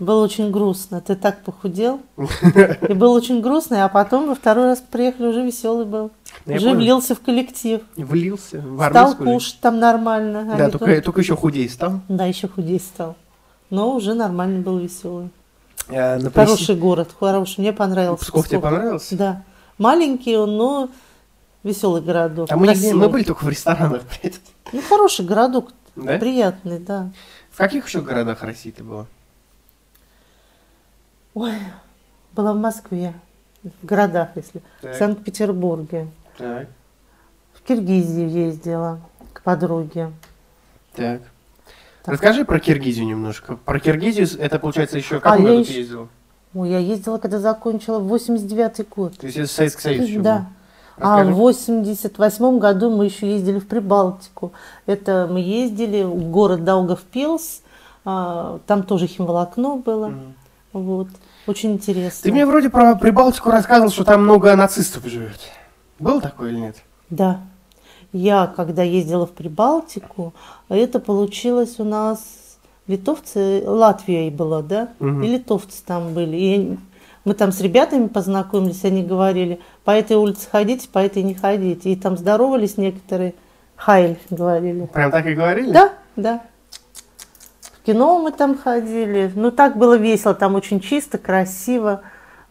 Было 0.00 0.24
очень 0.24 0.50
грустно. 0.50 1.00
Ты 1.00 1.14
так 1.14 1.42
похудел. 1.44 2.00
И 2.88 2.94
было 2.94 3.14
очень 3.16 3.40
грустно, 3.40 3.84
а 3.84 3.88
потом 3.88 4.28
во 4.28 4.34
второй 4.34 4.66
раз 4.66 4.80
приехали, 4.80 5.28
уже 5.28 5.42
веселый 5.44 5.86
был. 5.86 6.10
Я 6.46 6.56
Уже 6.56 6.72
влился 6.72 7.14
в 7.14 7.20
коллектив. 7.20 7.80
Влился 7.96 8.60
в 8.60 8.88
Стал 8.90 9.14
кушать 9.14 9.58
там 9.60 9.78
нормально. 9.78 10.52
а 10.52 10.56
Да, 10.56 10.66
не 10.66 10.72
только, 10.72 10.86
то- 10.86 11.02
только 11.02 11.20
еще 11.20 11.36
худее 11.36 11.68
стал. 11.68 12.00
Да, 12.08 12.26
еще 12.26 12.48
худее 12.48 12.80
стал. 12.80 13.14
Но 13.70 13.94
уже 13.94 14.14
нормально 14.14 14.60
был 14.62 14.78
веселый. 14.78 15.30
Э, 15.88 16.18
на 16.18 16.30
Хороший 16.30 16.74
город, 16.74 17.10
хороший. 17.18 17.60
Мне 17.60 17.72
понравился. 17.72 18.24
Псков 18.24 18.48
тебе 18.48 18.58
понравился? 18.60 19.16
Да. 19.16 19.42
Маленький 19.78 20.36
он, 20.36 20.56
но 20.56 20.88
веселый 21.64 22.02
городок. 22.02 22.48
А 22.50 22.56
мы, 22.56 22.66
красивый. 22.66 22.94
мы 22.94 23.08
были 23.08 23.24
только 23.24 23.44
в 23.44 23.48
ресторанах. 23.48 24.02
Ну, 24.72 24.80
хороший 24.82 25.24
городок, 25.24 25.72
Да? 25.94 26.18
приятный, 26.18 26.78
да. 26.78 27.10
В 27.50 27.58
каких 27.58 27.86
еще 27.86 28.00
городах 28.00 28.42
России 28.42 28.70
ты 28.70 28.82
была? 28.82 29.06
Ой, 31.34 31.52
была 32.32 32.52
в 32.52 32.56
Москве, 32.58 33.12
в 33.62 33.86
городах, 33.86 34.30
если. 34.36 34.62
Так. 34.80 34.94
В 34.94 34.98
Санкт-Петербурге. 34.98 36.08
Так. 36.38 36.68
В 37.54 37.62
Киргизию 37.62 38.28
ездила 38.28 39.00
к 39.32 39.42
подруге. 39.42 40.10
Так. 40.94 41.20
Так. 42.04 42.12
Расскажи 42.14 42.44
про 42.44 42.58
Киргизию 42.60 43.06
немножко. 43.06 43.56
Про 43.56 43.78
Киргизию 43.80 44.26
это 44.38 44.58
получается 44.58 44.96
еще 44.98 45.16
А, 45.18 45.20
как 45.20 45.38
я 45.38 45.44
году 45.44 45.58
ещё- 45.60 45.72
ты 45.72 45.78
ездила? 45.78 46.08
Ой, 46.54 46.70
я 46.70 46.78
ездила, 46.78 47.18
когда 47.18 47.38
закончила, 47.38 47.98
в 47.98 48.08
89 48.08 48.88
год. 48.88 49.16
То 49.18 49.26
есть 49.26 49.38
это 49.38 49.48
Советский 49.48 49.82
Союз 49.82 50.08
еще 50.08 50.20
Да. 50.20 50.38
был. 50.38 50.46
А 50.98 51.24
в 51.24 51.32
88 51.34 52.58
году 52.58 52.90
мы 52.90 53.06
еще 53.06 53.28
ездили 53.30 53.58
в 53.58 53.66
Прибалтику. 53.66 54.52
Это 54.86 55.28
мы 55.30 55.40
ездили 55.40 56.02
в 56.04 56.30
город 56.30 56.64
Даугавпилс. 56.64 57.62
а, 58.04 58.58
Там 58.66 58.82
тоже 58.84 59.06
химволокно 59.06 59.76
было. 59.76 60.08
Мгм. 60.08 60.34
Вот. 60.72 61.08
Очень 61.46 61.72
интересно. 61.72 62.20
Ты 62.22 62.32
мне 62.32 62.46
вроде 62.46 62.70
про 62.70 62.94
Прибалтику 62.96 63.50
рассказывал, 63.50 63.90
что 63.90 64.04
там 64.04 64.22
много 64.24 64.54
нацистов 64.56 65.04
живет. 65.06 65.38
Было 65.98 66.20
такое 66.20 66.50
или 66.50 66.58
нет? 66.58 66.76
Да. 67.10 67.40
Я, 68.12 68.46
когда 68.46 68.82
ездила 68.82 69.26
в 69.26 69.32
Прибалтику, 69.32 70.32
это 70.68 71.00
получилось 71.00 71.76
у 71.78 71.84
нас 71.84 72.20
литовцы, 72.86 73.62
Латвия 73.66 74.30
была, 74.30 74.62
да? 74.62 74.88
Мгм. 75.00 75.22
И 75.22 75.28
литовцы 75.28 75.82
там 75.84 76.14
были. 76.14 76.36
И 76.36 76.78
мы 77.24 77.34
там 77.34 77.52
с 77.52 77.60
ребятами 77.60 78.06
познакомились, 78.06 78.84
они 78.84 79.02
говорили, 79.02 79.60
по 79.84 79.90
этой 79.90 80.16
улице 80.16 80.48
ходите, 80.50 80.88
по 80.88 80.98
этой 80.98 81.22
не 81.22 81.34
ходите. 81.34 81.90
И 81.90 81.96
там 81.96 82.16
здоровались 82.16 82.76
некоторые, 82.76 83.34
хайль 83.76 84.18
говорили. 84.30 84.86
Прям 84.86 85.10
так 85.10 85.26
и 85.26 85.34
говорили? 85.34 85.70
Да, 85.70 85.92
да. 86.16 86.42
В 87.62 87.86
кино 87.86 88.18
мы 88.18 88.32
там 88.32 88.56
ходили. 88.56 89.30
Ну, 89.34 89.50
так 89.50 89.76
было 89.76 89.96
весело, 89.96 90.34
там 90.34 90.54
очень 90.54 90.80
чисто, 90.80 91.18
красиво. 91.18 92.00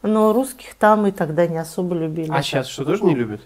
Но 0.04 0.34
русских 0.34 0.76
там 0.76 1.08
и 1.08 1.12
тогда 1.12 1.48
не 1.48 1.58
особо 1.58 1.96
любили. 1.96 2.30
А 2.32 2.44
сейчас 2.44 2.68
что, 2.68 2.86
тоже 2.86 3.04
не 3.04 3.16
любят? 3.16 3.42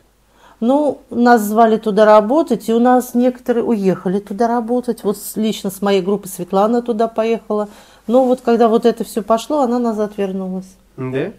Ну, 0.59 1.01
нас 1.11 1.41
звали 1.43 1.77
туда 1.77 2.03
работать, 2.03 2.67
и 2.67 2.73
у 2.73 2.79
нас 2.79 3.13
некоторые 3.13 3.63
уехали 3.63 4.19
туда 4.19 4.47
работать. 4.47 5.03
Вот 5.03 5.17
лично 5.35 5.69
с 5.69 5.83
моей 5.83 6.01
группы 6.01 6.27
Светлана 6.27 6.81
туда 6.81 7.07
поехала. 7.07 7.69
Но 8.07 8.25
вот 8.25 8.41
когда 8.41 8.67
вот 8.67 8.85
это 8.85 9.03
все 9.03 9.21
пошло, 9.21 9.61
она 9.61 9.77
назад 9.77 10.17
вернулась. 10.17 10.75
Да? 10.97 11.31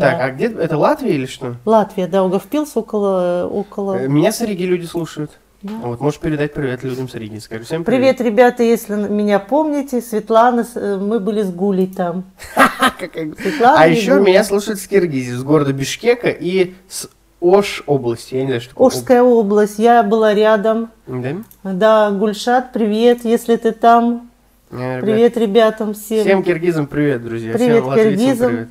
Так, 0.00 0.18
Да. 0.18 0.24
а 0.24 0.30
где 0.30 0.46
это 0.46 0.78
Латвия 0.78 1.14
или 1.14 1.26
что? 1.26 1.56
Латвия, 1.66 2.06
да, 2.06 2.24
Уговпилс 2.24 2.76
около... 2.76 3.46
около... 3.50 3.98
Э, 3.98 4.08
Меня 4.08 4.32
с 4.32 4.40
Риги 4.40 4.62
люди 4.62 4.86
слушают. 4.86 5.30
Да. 5.62 5.74
Вот, 5.82 6.00
можешь 6.00 6.18
передать 6.18 6.54
привет 6.54 6.82
людям 6.82 7.06
с 7.06 7.14
Риги. 7.14 7.38
Скажи 7.38 7.64
всем 7.64 7.84
привет. 7.84 8.16
Привет, 8.16 8.32
ребята, 8.32 8.62
если 8.62 8.94
меня 8.94 9.38
помните, 9.38 10.00
Светлана, 10.00 10.66
э, 10.74 10.96
мы 10.96 11.20
были 11.20 11.42
с 11.42 11.50
Гулей 11.52 11.86
там. 11.86 12.24
А 13.62 13.86
еще 13.86 14.20
меня 14.20 14.42
слушают 14.44 14.80
с 14.80 14.86
Киргизии, 14.86 15.32
с 15.32 15.42
города 15.42 15.72
Бишкека 15.72 16.28
и 16.28 16.74
с 16.88 17.08
Ош 17.40 17.82
области. 17.86 18.34
Я 18.34 18.40
не 18.42 18.46
знаю, 18.48 18.60
что 18.60 18.70
такое. 18.70 18.86
Ожская 18.88 19.22
область, 19.22 19.78
я 19.78 20.02
была 20.02 20.34
рядом. 20.34 20.90
Да? 21.06 21.36
Да, 21.62 22.10
Гульшат, 22.10 22.72
привет, 22.72 23.24
если 23.24 23.56
ты 23.56 23.72
там. 23.72 24.30
Э, 24.70 25.00
Привет 25.00 25.36
ребятам 25.36 25.94
всем. 25.94 26.20
Всем 26.20 26.42
киргизам 26.42 26.86
привет, 26.86 27.24
друзья. 27.24 27.54
Привет 27.54 27.82
всем 27.82 27.94
киргизам. 27.94 28.48
привет. 28.48 28.68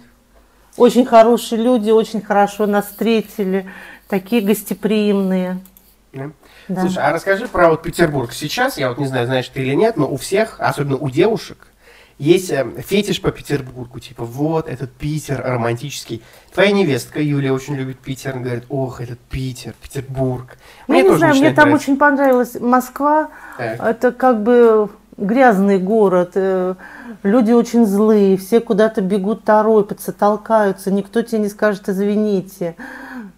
Очень 0.80 1.06
хорошие 1.06 1.62
люди, 1.62 1.92
очень 1.92 2.22
хорошо 2.22 2.66
нас 2.66 2.86
встретили. 2.86 3.70
Такие 4.08 4.42
гостеприимные. 4.42 5.60
Да? 6.14 6.32
Да. 6.70 6.82
Слушай, 6.82 7.04
а 7.04 7.12
расскажи 7.12 7.48
про 7.50 7.70
вот 7.70 7.84
Петербург. 7.84 8.32
Сейчас, 8.32 8.78
я 8.78 8.88
вот 8.88 8.98
не 8.98 9.06
знаю, 9.06 9.26
знаешь 9.26 9.50
ты 9.50 9.62
или 9.62 9.74
нет, 9.74 9.98
но 9.98 10.10
у 10.10 10.16
всех, 10.16 10.56
особенно 10.60 10.96
у 10.96 11.10
девушек, 11.10 11.68
есть 12.18 12.50
э, 12.52 12.66
фетиш 12.86 13.22
по 13.22 13.32
Петербургу. 13.32 14.00
Типа, 14.00 14.24
вот, 14.24 14.70
этот 14.70 14.92
Питер 14.94 15.42
романтический. 15.44 16.24
Твоя 16.54 16.72
невестка 16.72 17.22
Юлия 17.22 17.52
очень 17.52 17.76
любит 17.76 18.00
Питер. 18.00 18.34
Она 18.36 18.44
говорит, 18.44 18.64
ох, 18.70 19.02
этот 19.02 19.20
Питер, 19.20 19.74
Петербург. 19.82 20.58
Ну, 20.88 20.96
я 20.96 21.04
не 21.04 21.18
знаю, 21.18 21.36
мне 21.36 21.52
там 21.54 21.66
нравиться. 21.66 21.92
очень 21.92 22.00
понравилась 22.00 22.56
Москва. 22.60 23.32
Так. 23.58 23.84
Это 23.84 24.12
как 24.14 24.44
бы 24.44 24.90
грязный 25.20 25.78
город. 25.80 26.32
э, 26.36 26.76
Люди 27.24 27.52
очень 27.52 27.86
злые, 27.86 28.38
все 28.38 28.60
куда-то 28.62 29.02
бегут, 29.02 29.44
торопятся, 29.44 30.14
толкаются. 30.14 30.90
Никто 30.92 31.22
тебе 31.22 31.40
не 31.40 31.50
скажет, 31.50 31.90
извините. 31.90 32.76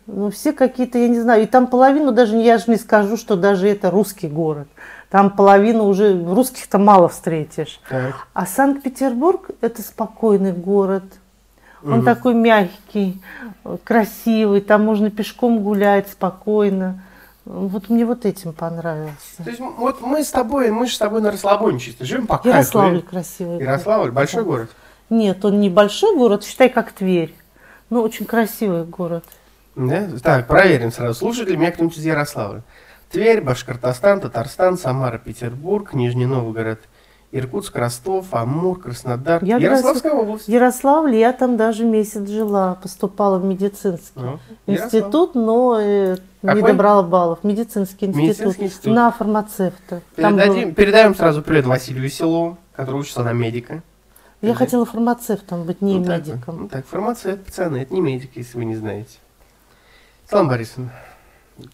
Ну, 0.05 0.29
все 0.29 0.51
какие-то, 0.53 0.97
я 0.99 1.07
не 1.07 1.19
знаю. 1.19 1.43
И 1.43 1.45
там 1.47 1.67
половину 1.67 2.11
даже, 2.11 2.37
я 2.37 2.57
же 2.57 2.65
не 2.67 2.75
скажу, 2.75 3.17
что 3.17 3.35
даже 3.35 3.67
это 3.69 3.89
русский 3.89 4.27
город. 4.27 4.67
Там 5.09 5.29
половину 5.31 5.85
уже 5.85 6.13
русских-то 6.23 6.77
мало 6.77 7.09
встретишь. 7.09 7.79
Так. 7.89 8.27
А 8.33 8.45
Санкт-Петербург– 8.45 9.49
это 9.61 9.81
спокойный 9.81 10.53
город. 10.53 11.03
Он 11.83 11.97
Мгм. 11.97 12.05
такой 12.05 12.33
мягкий, 12.35 13.21
э, 13.65 13.77
красивый, 13.83 14.61
там 14.61 14.85
можно 14.85 15.09
пешком 15.09 15.59
гулять 15.63 16.07
спокойно. 16.09 17.01
Вот 17.45 17.89
мне 17.89 18.05
вот 18.05 18.25
этим 18.25 18.53
понравился. 18.53 19.43
То 19.43 19.49
есть 19.49 19.59
вот 19.59 20.01
мы 20.01 20.23
с 20.23 20.29
тобой, 20.29 20.69
мы 20.69 20.85
же 20.85 20.93
с 20.93 20.97
тобой 20.99 21.21
на 21.21 21.31
расслабоне 21.31 21.79
чисто 21.79 22.05
живем 22.05 22.27
по 22.27 22.37
кайфу. 22.37 22.49
Ярославль 22.49 22.97
и- 22.97 23.01
красивый. 23.01 23.53
город. 23.55 23.67
Ярославль, 23.67 24.11
большой 24.11 24.43
Да. 24.43 24.49
город. 24.49 24.69
Нет, 25.09 25.43
он 25.43 25.59
небольшой 25.59 26.15
город, 26.15 26.43
считай, 26.43 26.69
как 26.69 26.91
Тверь. 26.91 27.35
Но 27.89 28.01
очень 28.03 28.25
красивый 28.25 28.83
город. 28.85 29.25
Да? 29.75 30.07
Так, 30.23 30.47
проверим 30.47 30.91
сразу. 30.91 31.15
Слушает 31.15 31.49
ли 31.49 31.57
меня 31.57 31.71
кто-нибудь 31.71 31.97
из 31.97 32.05
Ярославля? 32.05 32.61
Тверь, 33.09 33.41
Башкортостан, 33.41 34.21
Татарстан, 34.21 34.77
Самара, 34.77 35.17
Петербург, 35.17 35.93
Нижний 35.93 36.25
Новгород, 36.27 36.79
Иркутск, 37.31 37.75
Ростов, 37.77 38.33
Амур, 38.33 38.79
Краснодар. 38.81 39.41
Я 39.43 39.57
Ярославская 39.57 40.11
область. 40.11 40.45
В 40.45 40.49
Ярославле 40.49 41.19
я 41.19 41.31
там 41.31 41.55
даже 41.55 41.85
месяц 41.85 42.27
жила, 42.27 42.75
поступала 42.75 43.39
в 43.39 43.45
медицинский 43.45 44.11
Ну, 44.15 44.39
Ярославль. 44.67 44.83
институт, 45.03 45.35
но 45.35 45.79
э, 45.79 46.17
не 46.41 46.61
добрала 46.61 47.03
баллов. 47.03 47.39
Медицинский 47.43 48.07
институт. 48.07 48.21
Медицинский 48.27 48.65
институт. 48.65 48.93
На 48.93 49.11
фармацевта. 49.11 50.01
Там 50.17 50.33
был- 50.35 50.39
Передадим, 50.43 50.75
передаем 50.75 51.15
сразу 51.15 51.41
привет 51.41 51.65
Василию 51.65 52.03
Веселову, 52.03 52.57
который 52.75 52.97
учится 52.99 53.23
на 53.23 53.31
медика. 53.31 53.81
Я 54.41 54.53
хотела 54.55 54.85
фармацевтом 54.85 55.63
быть, 55.63 55.81
не 55.81 55.99
Ну, 55.99 56.05
так 56.05 56.27
медиком. 56.27 56.57
Ну, 56.63 56.67
так, 56.67 56.85
фармацевт, 56.85 57.45
пацаны, 57.45 57.77
это 57.77 57.93
не 57.93 58.01
медик, 58.01 58.31
если 58.35 58.57
вы 58.57 58.65
не 58.65 58.75
знаете. 58.75 59.19
Светлана 60.25 60.49
Борисовна, 60.49 60.91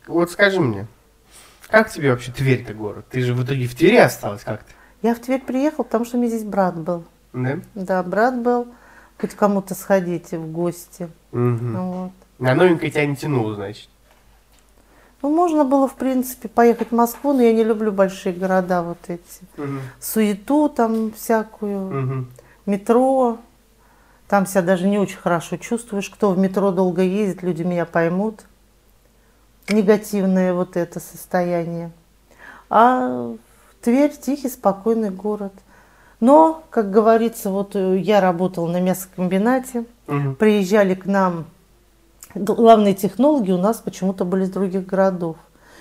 вот 0.05 0.29
скажи 0.31 0.59
мне, 0.59 0.85
как 1.69 1.89
тебе 1.89 2.11
вообще 2.11 2.31
Тверь-то 2.31 2.73
город? 2.73 3.05
Ты 3.09 3.21
же 3.21 3.33
в 3.33 3.43
итоге 3.43 3.67
в 3.67 3.73
Твери 3.75 3.95
осталась 3.97 4.43
как-то, 4.43 4.71
Я 5.01 5.13
в 5.15 5.19
Тверь 5.19 5.41
приехала, 5.41 5.83
потому 5.83 6.05
что 6.05 6.17
у 6.17 6.19
меня 6.19 6.29
здесь 6.29 6.43
брат 6.43 6.75
был. 6.77 7.03
да? 7.33 7.59
Да, 7.75 8.03
брат 8.03 8.37
был. 8.39 8.67
Хоть 9.19 9.33
кому-то 9.33 9.73
сходите 9.75 10.37
в 10.37 10.51
гости. 10.51 11.09
Ну, 11.31 11.91
вот. 11.91 12.11
На 12.39 12.53
новенькое 12.53 12.91
тебя 12.91 13.05
не 13.05 13.15
тянуло, 13.15 13.55
значит. 13.55 13.89
Ну, 15.23 15.33
можно 15.33 15.63
было, 15.63 15.87
в 15.87 15.95
принципе, 15.95 16.47
поехать 16.47 16.89
в 16.91 16.95
Москву, 16.95 17.33
но 17.33 17.41
я 17.41 17.51
не 17.51 17.63
люблю 17.63 17.91
большие 17.91 18.33
города 18.33 18.83
вот 18.83 18.99
эти. 19.07 19.21
Мгм. 19.57 19.81
Суету 19.99 20.69
там 20.69 21.11
всякую, 21.11 21.79
Мгм. 21.79 22.27
метро. 22.67 23.39
Там 24.27 24.45
себя 24.45 24.61
даже 24.61 24.87
не 24.87 24.99
очень 24.99 25.17
хорошо 25.17 25.57
чувствуешь. 25.57 26.09
Кто 26.09 26.31
в 26.31 26.37
метро 26.37 26.71
долго 26.71 27.01
ездит, 27.01 27.41
люди 27.41 27.63
меня 27.63 27.85
поймут. 27.85 28.45
Негативное 29.69 30.53
вот 30.53 30.77
это 30.77 30.99
состояние. 30.99 31.91
А 32.69 33.33
Тверь 33.81 34.11
тихий, 34.19 34.49
спокойный 34.49 35.09
город. 35.11 35.53
Но, 36.19 36.63
как 36.71 36.89
говорится, 36.91 37.51
вот 37.51 37.75
э, 37.75 37.99
я 37.99 38.21
работала 38.21 38.67
на 38.67 38.81
мясокомбинате, 38.81 39.85
Мгм. 40.07 40.35
приезжали 40.35 40.95
к 40.95 41.05
нам 41.05 41.45
главные 42.33 42.93
технологи 42.95 43.51
у 43.51 43.57
нас 43.57 43.77
почему-то 43.77 44.25
были 44.25 44.43
из 44.43 44.49
других 44.49 44.85
городов. 44.85 45.37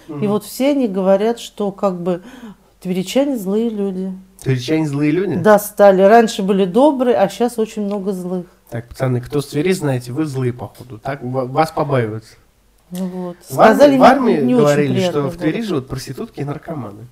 И 0.08 0.12
Мгм. 0.12 0.28
вот 0.28 0.44
все 0.44 0.70
они 0.70 0.88
говорят, 0.88 1.38
что 1.38 1.72
как 1.72 2.00
бы 2.00 2.22
тверичане 2.80 3.36
злые 3.38 3.70
люди. 3.70 4.12
Тверичане 4.42 4.86
злые 4.86 5.10
люди? 5.10 5.36
Да, 5.36 5.58
стали. 5.58 6.02
Раньше 6.02 6.42
были 6.42 6.64
добрые, 6.66 7.16
а 7.16 7.28
сейчас 7.28 7.58
очень 7.58 7.82
много 7.86 8.12
злых. 8.12 8.46
Так, 8.70 8.88
пацаны, 8.88 9.20
кто 9.20 9.40
с 9.40 9.46
Твери, 9.46 9.72
знаете, 9.72 10.12
вы 10.12 10.26
злые, 10.26 10.52
походу. 10.52 10.98
Так, 10.98 11.22
ва- 11.22 11.46
вас 11.46 11.70
побаиваются. 11.72 12.34
Ну 12.90 13.06
вот. 13.06 13.36
В 13.48 13.58
армии, 13.60 13.74
Сказали, 13.74 13.96
в 13.96 14.00
не- 14.00 14.04
армии 14.06 14.32
не 14.42 14.54
очень 14.54 14.64
говорили, 14.64 15.00
что 15.00 15.28
в 15.28 15.36
Твери 15.36 15.62
живут 15.62 15.88
проститутки 15.88 16.40
и 16.40 16.44
наркоманы. 16.44 17.06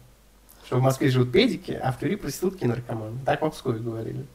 Что 0.64 0.78
в 0.78 0.82
Москве 0.82 1.08
живут 1.10 1.32
педики, 1.32 1.72
а 1.72 1.92
в 1.92 1.98
Твери 1.98 2.16
проститутки 2.16 2.64
и 2.64 2.66
наркоманы. 2.66 3.18
Так 3.24 3.42
в 3.42 3.50
Пскове 3.50 3.80
говорили. 3.80 4.26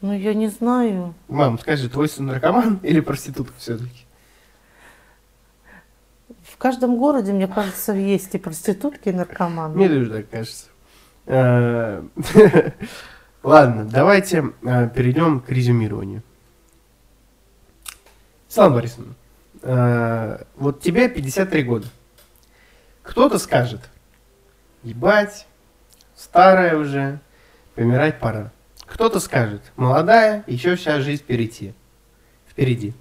Ну, 0.00 0.12
я 0.12 0.34
не 0.34 0.48
знаю. 0.48 1.14
Мам, 1.28 1.58
скажи, 1.58 1.88
твой 1.88 2.08
сын 2.08 2.26
наркоман 2.26 2.80
или 2.82 3.00
проститутка 3.00 3.54
все-таки? 3.58 4.04
в 6.54 6.56
каждом 6.56 6.96
городе, 6.96 7.32
мне 7.32 7.48
кажется, 7.48 7.92
есть 7.92 8.34
и 8.34 8.38
проститутки, 8.38 9.08
и 9.08 9.12
наркоманы. 9.12 9.74
Мне 9.74 9.88
тоже 9.88 10.10
так 10.10 10.30
кажется. 10.30 10.66
Э, 11.26 12.02
Ладно, 13.42 13.84
давайте 13.84 14.52
э, 14.62 14.88
перейдем 14.94 15.40
к 15.40 15.50
резюмированию. 15.50 16.22
Светлана 18.46 18.74
Борисовна, 18.76 19.14
э, 19.62 20.44
вот 20.56 20.80
тебе 20.80 21.08
53 21.08 21.62
года. 21.64 21.86
Кто-то 23.02 23.38
скажет, 23.38 23.80
ебать, 24.84 25.46
старая 26.14 26.76
уже, 26.76 27.20
помирать 27.74 28.20
пора. 28.20 28.52
Кто-то 28.86 29.18
скажет, 29.18 29.62
молодая, 29.76 30.44
еще 30.46 30.76
вся 30.76 31.00
жизнь 31.00 31.22
впереди. 31.22 31.74
Впереди. 32.48 32.92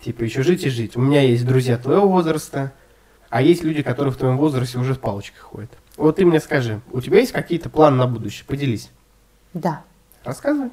Типа, 0.00 0.22
еще 0.22 0.42
жить 0.42 0.64
и 0.64 0.70
жить. 0.70 0.96
У 0.96 1.00
меня 1.00 1.20
есть 1.22 1.46
друзья 1.46 1.76
твоего 1.76 2.08
возраста, 2.08 2.72
а 3.28 3.42
есть 3.42 3.62
люди, 3.62 3.82
которые 3.82 4.12
в 4.12 4.16
твоем 4.16 4.36
возрасте 4.38 4.78
уже 4.78 4.94
с 4.94 4.98
палочкой 4.98 5.40
ходят. 5.40 5.70
Вот 5.96 6.16
ты 6.16 6.24
мне 6.24 6.40
скажи, 6.40 6.80
у 6.90 7.00
тебя 7.00 7.18
есть 7.18 7.32
какие-то 7.32 7.68
планы 7.68 7.96
на 7.96 8.06
будущее? 8.06 8.44
Поделись. 8.46 8.90
Да. 9.52 9.82
Рассказывай. 10.24 10.70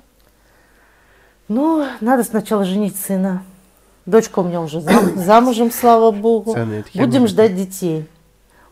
Ну, 1.48 1.86
надо 2.00 2.24
сначала 2.24 2.64
женить 2.64 2.96
сына. 2.96 3.44
Дочка 4.06 4.40
у 4.40 4.44
меня 4.44 4.62
уже 4.62 4.82
зам- 4.82 5.18
замужем, 5.18 5.72
слава 5.72 6.12
богу. 6.12 6.56
Будем 6.96 7.28
ждать 7.28 7.56
детей. 7.56 8.08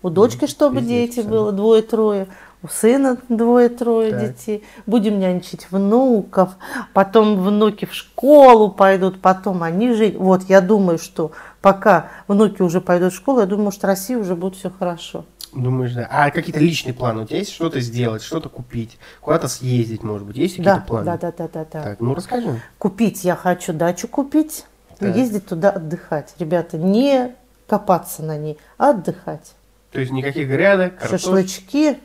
У 0.04 0.10
дочки, 0.10 0.46
чтобы 0.46 0.80
пиздец, 0.80 1.16
дети 1.16 1.28
было 1.28 1.52
двое-трое. 1.52 2.28
У 2.64 2.68
сына 2.68 3.18
двое-трое 3.30 4.12
Так. 4.12 4.22
детей. 4.22 4.64
Будем 4.86 5.20
нянчить 5.20 5.68
внуков. 5.72 6.52
Потом 6.94 7.38
внуки 7.44 7.86
в 7.86 7.94
школу 7.94 8.72
пойдут. 8.72 9.22
Потом 9.22 9.62
они 9.64 9.94
жить. 9.94 10.16
Вот, 10.18 10.44
я 10.50 10.62
думаю, 10.62 10.98
что 10.98 11.32
пока 11.62 12.08
внуки 12.28 12.62
уже 12.62 12.82
пойдут 12.82 13.14
в 13.14 13.16
школу, 13.16 13.42
я 13.42 13.46
думаю, 13.46 13.72
что 13.72 13.82
в 13.88 13.90
России 13.90 14.16
уже 14.16 14.36
будет 14.36 14.56
все 14.56 14.72
хорошо. 14.72 15.26
Думаешь, 15.54 15.94
да. 15.94 16.08
А 16.12 16.30
какие-то 16.32 16.60
личные 16.60 16.94
планы? 16.94 17.22
У 17.24 17.26
тебя 17.26 17.40
есть 17.40 17.52
что-то 17.52 17.80
сделать, 17.80 18.22
что-то 18.22 18.50
купить, 18.50 18.98
куда-то 19.22 19.48
съездить, 19.48 20.04
может 20.04 20.28
быть? 20.28 20.38
Есть 20.38 20.58
какие-то 20.58 20.80
Да, 20.80 20.86
планы? 20.86 21.06
да, 21.06 21.18
да, 21.18 21.32
да, 21.38 21.48
да, 21.48 21.66
да. 21.72 21.84
Так, 21.84 22.00
ну 22.00 22.14
расскажи. 22.16 22.60
Купить 22.80 23.24
я 23.24 23.36
хочу 23.36 23.72
дачу 23.74 24.08
купить. 24.08 24.66
Так. 25.00 25.16
Ездить 25.16 25.46
туда 25.46 25.70
отдыхать. 25.70 26.34
Ребята, 26.40 26.78
не 26.78 27.36
копаться 27.68 28.24
на 28.24 28.36
ней, 28.38 28.58
а 28.78 28.90
отдыхать. 28.90 29.54
То 29.92 30.00
есть 30.00 30.12
никаких 30.12 30.48
грядок, 30.48 30.98
картофель. 30.98 31.20
Шашлычки. 31.20 31.98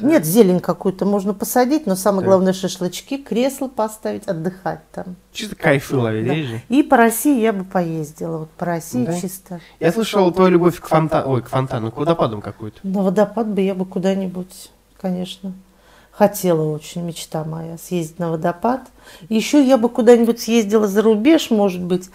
Нет, 0.00 0.24
зелень 0.24 0.60
какую-то 0.60 1.04
можно 1.04 1.34
посадить, 1.34 1.84
но 1.86 1.96
самое 1.96 2.20
Так. 2.22 2.28
главное 2.28 2.52
шашлычки, 2.52 3.16
кресло 3.16 3.66
поставить, 3.66 4.28
отдыхать 4.28 4.80
там. 4.92 5.16
Чисто 5.32 5.56
кайфы 5.56 5.96
ловить, 5.96 6.26
Да. 6.28 6.34
же? 6.34 6.62
И 6.68 6.84
по 6.84 6.96
России 6.96 7.40
я 7.40 7.52
бы 7.52 7.64
поездила. 7.64 8.38
Вот 8.38 8.50
по 8.50 8.64
России 8.66 9.04
Да? 9.04 9.20
чисто. 9.20 9.60
Я 9.80 9.90
слышал 9.92 10.30
твою 10.30 10.50
любовь 10.50 10.78
к 10.78 10.86
фонтану, 10.86 11.32
ой, 11.32 11.42
к 11.42 11.48
фонтану, 11.48 11.90
к 11.90 11.96
водопадам 11.96 12.40
какой-то. 12.40 12.78
На 12.84 13.02
водопад 13.02 13.48
бы 13.48 13.60
я 13.60 13.74
бы 13.74 13.84
куда-нибудь, 13.86 14.70
конечно, 15.00 15.52
хотела 16.12 16.62
очень, 16.72 17.02
мечта 17.02 17.42
моя, 17.44 17.76
съездить 17.76 18.20
на 18.20 18.30
водопад. 18.30 18.82
Еще 19.28 19.64
я 19.66 19.78
бы 19.78 19.88
куда-нибудь 19.88 20.40
съездила 20.40 20.86
за 20.86 21.02
рубеж, 21.02 21.50
может 21.50 21.82
быть, 21.82 22.08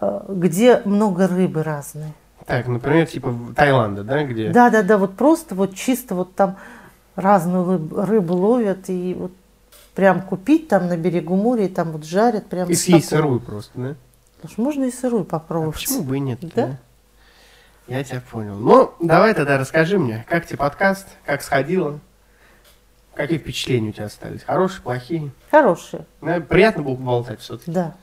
э, 0.00 0.20
где 0.28 0.82
много 0.84 1.26
рыбы 1.26 1.64
разной. 1.64 2.12
Так, 2.46 2.66
например, 2.68 3.06
типа 3.06 3.30
в 3.30 3.54
Таиланда, 3.54 4.04
да, 4.04 4.24
где? 4.24 4.50
Да, 4.50 4.70
да, 4.70 4.82
да, 4.82 4.98
вот 4.98 5.14
просто 5.16 5.54
вот 5.54 5.74
чисто 5.74 6.14
вот 6.14 6.34
там 6.34 6.56
разную 7.16 7.88
рыбу 8.04 8.34
ловят 8.34 8.88
и 8.90 9.14
вот 9.18 9.32
прям 9.94 10.20
купить 10.22 10.68
там 10.68 10.88
на 10.88 10.96
берегу 10.96 11.36
моря 11.36 11.64
и 11.64 11.68
там 11.68 11.92
вот 11.92 12.04
жарят 12.04 12.46
прям. 12.46 12.68
И 12.68 12.74
съесть 12.74 13.08
такой- 13.10 13.18
сырую 13.22 13.40
просто, 13.40 13.70
да? 13.76 13.94
Слушай, 14.40 14.60
можно 14.60 14.84
и 14.84 14.90
сырую 14.90 15.22
А 15.22 15.24
попробовать. 15.24 15.74
почему 15.76 16.02
бы 16.02 16.16
и 16.18 16.20
нет? 16.20 16.38
Да? 16.54 16.76
Я 17.86 18.02
тебя 18.04 18.22
понял. 18.30 18.56
Ну, 18.56 18.92
давай 19.00 19.32
тогда 19.34 19.56
расскажи 19.58 19.98
мне, 19.98 20.26
как 20.28 20.46
тебе 20.46 20.58
подкаст, 20.58 21.06
как 21.24 21.42
сходило, 21.42 21.98
какие 23.14 23.38
впечатления 23.38 23.90
у 23.90 23.92
тебя 23.92 24.06
остались? 24.06 24.42
Хорошие, 24.42 24.82
плохие? 24.82 25.30
Хорошие, 25.50 26.04
Ну, 26.20 26.40
приятно 26.42 26.82
было 26.82 26.94
поболтать 26.96 27.40
все-таки. 27.40 27.70
да. 27.70 27.94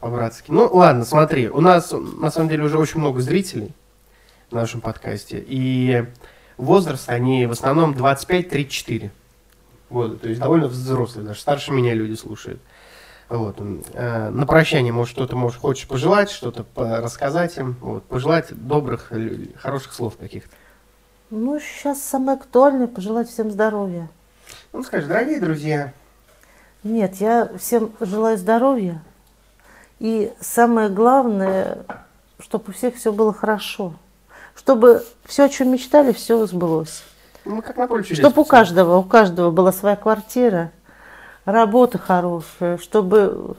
по-братски. 0.00 0.50
Ну, 0.50 0.68
ладно, 0.72 1.04
смотри, 1.04 1.48
у 1.48 1.60
нас 1.60 1.92
на 1.92 2.30
самом 2.30 2.48
деле 2.48 2.64
уже 2.64 2.76
очень 2.78 2.98
много 3.00 3.20
зрителей 3.20 3.72
в 4.52 4.54
нашем 4.54 4.80
подкасте, 4.80 5.42
и 5.46 6.04
возраст 6.56 7.08
они 7.08 7.46
в 7.46 7.52
основном 7.52 7.92
25-34 7.92 9.10
года, 9.90 10.16
то 10.16 10.28
есть 10.28 10.40
довольно 10.40 10.68
взрослые, 10.68 11.26
даже 11.26 11.40
старше 11.40 11.72
меня 11.72 11.94
люди 11.94 12.14
слушают. 12.14 12.60
Вот. 13.28 13.56
э, 13.94 14.28
На 14.30 14.46
прощание, 14.46 14.92
может, 14.92 15.12
что-то 15.12 15.36
можешь, 15.36 15.58
хочешь 15.58 15.88
пожелать, 15.88 16.30
что-то 16.30 16.66
рассказать 16.76 17.56
им, 17.56 17.76
вот, 17.80 18.04
пожелать 18.04 18.48
добрых, 18.50 19.10
хороших 19.56 19.92
слов 19.94 20.16
каких-то. 20.18 20.54
Ну, 21.30 21.58
сейчас 21.60 22.02
самое 22.02 22.36
актуальное 22.36 22.86
пожелать 22.86 23.28
всем 23.28 23.50
здоровья. 23.50 24.10
Ну, 24.72 24.82
скажи, 24.82 25.06
дорогие 25.06 25.40
друзья, 25.40 25.94
Нет, 26.82 27.16
я 27.16 27.50
всем 27.58 27.92
желаю 28.00 28.36
здоровья. 28.36 29.02
И 29.98 30.32
самое 30.40 30.88
главное, 30.90 31.86
чтобы 32.38 32.64
у 32.68 32.72
всех 32.72 32.96
все 32.96 33.12
было 33.12 33.32
хорошо. 33.32 33.94
Чтобы 34.56 35.02
все, 35.24 35.44
о 35.44 35.48
чем 35.48 35.70
мечтали, 35.72 36.12
все 36.12 36.46
сбылось. 36.46 37.02
ну, 37.44 37.62
как 37.62 37.76
на. 37.76 37.88
Чтобы 38.04 38.42
у 38.42 38.44
каждого, 38.44 38.98
у 38.98 39.02
каждого 39.02 39.50
была 39.50 39.72
своя 39.72 39.96
квартира, 39.96 40.70
работа 41.44 41.98
хорошая, 41.98 42.78
чтобы 42.78 43.56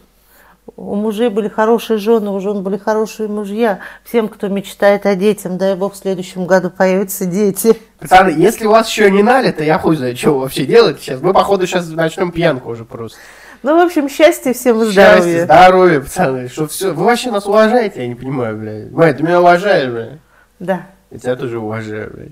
у 0.78 0.96
мужей 0.96 1.30
были 1.30 1.50
хорошие 1.50 1.98
жены, 1.98 2.30
у 2.30 2.40
жен 2.40 2.64
были 2.64 2.78
хорошие 2.78 3.28
мужья. 3.28 3.80
Всем, 4.06 4.30
кто 4.30 4.48
мечтает 4.48 5.06
о 5.06 5.16
детях, 5.16 5.58
дай 5.58 5.76
бог, 5.76 5.94
в 5.94 5.98
следующем 5.98 6.46
году 6.46 6.70
появятся 6.70 7.26
дети. 7.26 7.78
Пацаны, 8.00 8.30
если 8.30 8.66
у 8.66 8.72
вас 8.72 8.88
еще 8.88 9.12
не 9.12 9.24
налито, 9.24 9.64
я 9.64 9.78
хуй 9.78 9.98
знаю, 9.98 10.16
что 10.16 10.34
вы 10.34 10.40
вообще 10.42 10.66
делаете 10.66 11.02
сейчас. 11.02 11.22
Мы, 11.22 11.34
походу, 11.34 11.68
сейчас 11.68 11.90
начнем 11.90 12.32
пьянку 12.32 12.70
уже 12.70 12.86
просто. 12.86 13.18
Ну, 13.62 13.78
в 13.78 13.86
общем, 13.86 14.10
счастья 14.10 14.54
всем 14.54 14.82
и 14.84 14.92
Счастья, 14.92 15.20
здоровья. 15.22 15.46
здоровья, 15.46 16.00
пацаны. 16.02 16.48
Что 16.50 16.68
все. 16.68 16.92
Вы 16.94 17.04
вообще 17.06 17.32
нас 17.32 17.46
уважаете, 17.46 18.02
я 18.02 18.08
не 18.08 18.16
понимаю, 18.16 18.58
блядь. 18.58 18.92
Мать, 18.92 19.18
ты 19.18 19.24
меня 19.24 19.40
уважаешь, 19.40 19.90
блядь. 19.90 20.20
Да. 20.64 20.88
Я 21.12 21.20
тебя 21.20 21.36
тоже 21.36 21.60
уважаю, 21.60 22.10
блядь. 22.14 22.32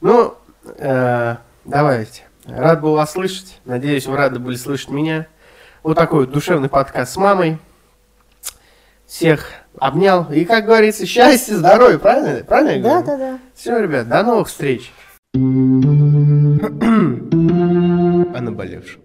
Ну, 0.00 0.34
э, 0.78 1.36
давайте. 1.66 2.22
Рад 2.46 2.80
был 2.80 2.94
вас 2.94 3.12
слышать. 3.12 3.60
Надеюсь, 3.66 4.06
вы 4.06 4.16
рады 4.16 4.38
были 4.38 4.56
слышать 4.56 4.88
меня. 4.88 5.26
Вот 5.82 5.96
такой 5.98 6.20
вот 6.20 6.30
душевный 6.32 6.70
подкаст 6.70 7.12
с 7.12 7.16
мамой. 7.18 7.58
Всех 9.06 9.50
обнял. 9.78 10.26
И, 10.32 10.46
как 10.46 10.64
говорится, 10.64 11.04
счастья, 11.04 11.54
здоровья. 11.56 11.98
Правильно? 11.98 12.42
Правильно 12.44 12.70
я 12.70 12.82
Да, 12.82 12.88
говорю? 13.02 13.06
да, 13.06 13.16
да. 13.18 13.38
Все, 13.54 13.78
ребят, 13.78 14.08
до 14.08 14.22
новых 14.22 14.48
встреч. 14.48 14.90
О 15.34 15.38
наболевшем. 18.40 19.02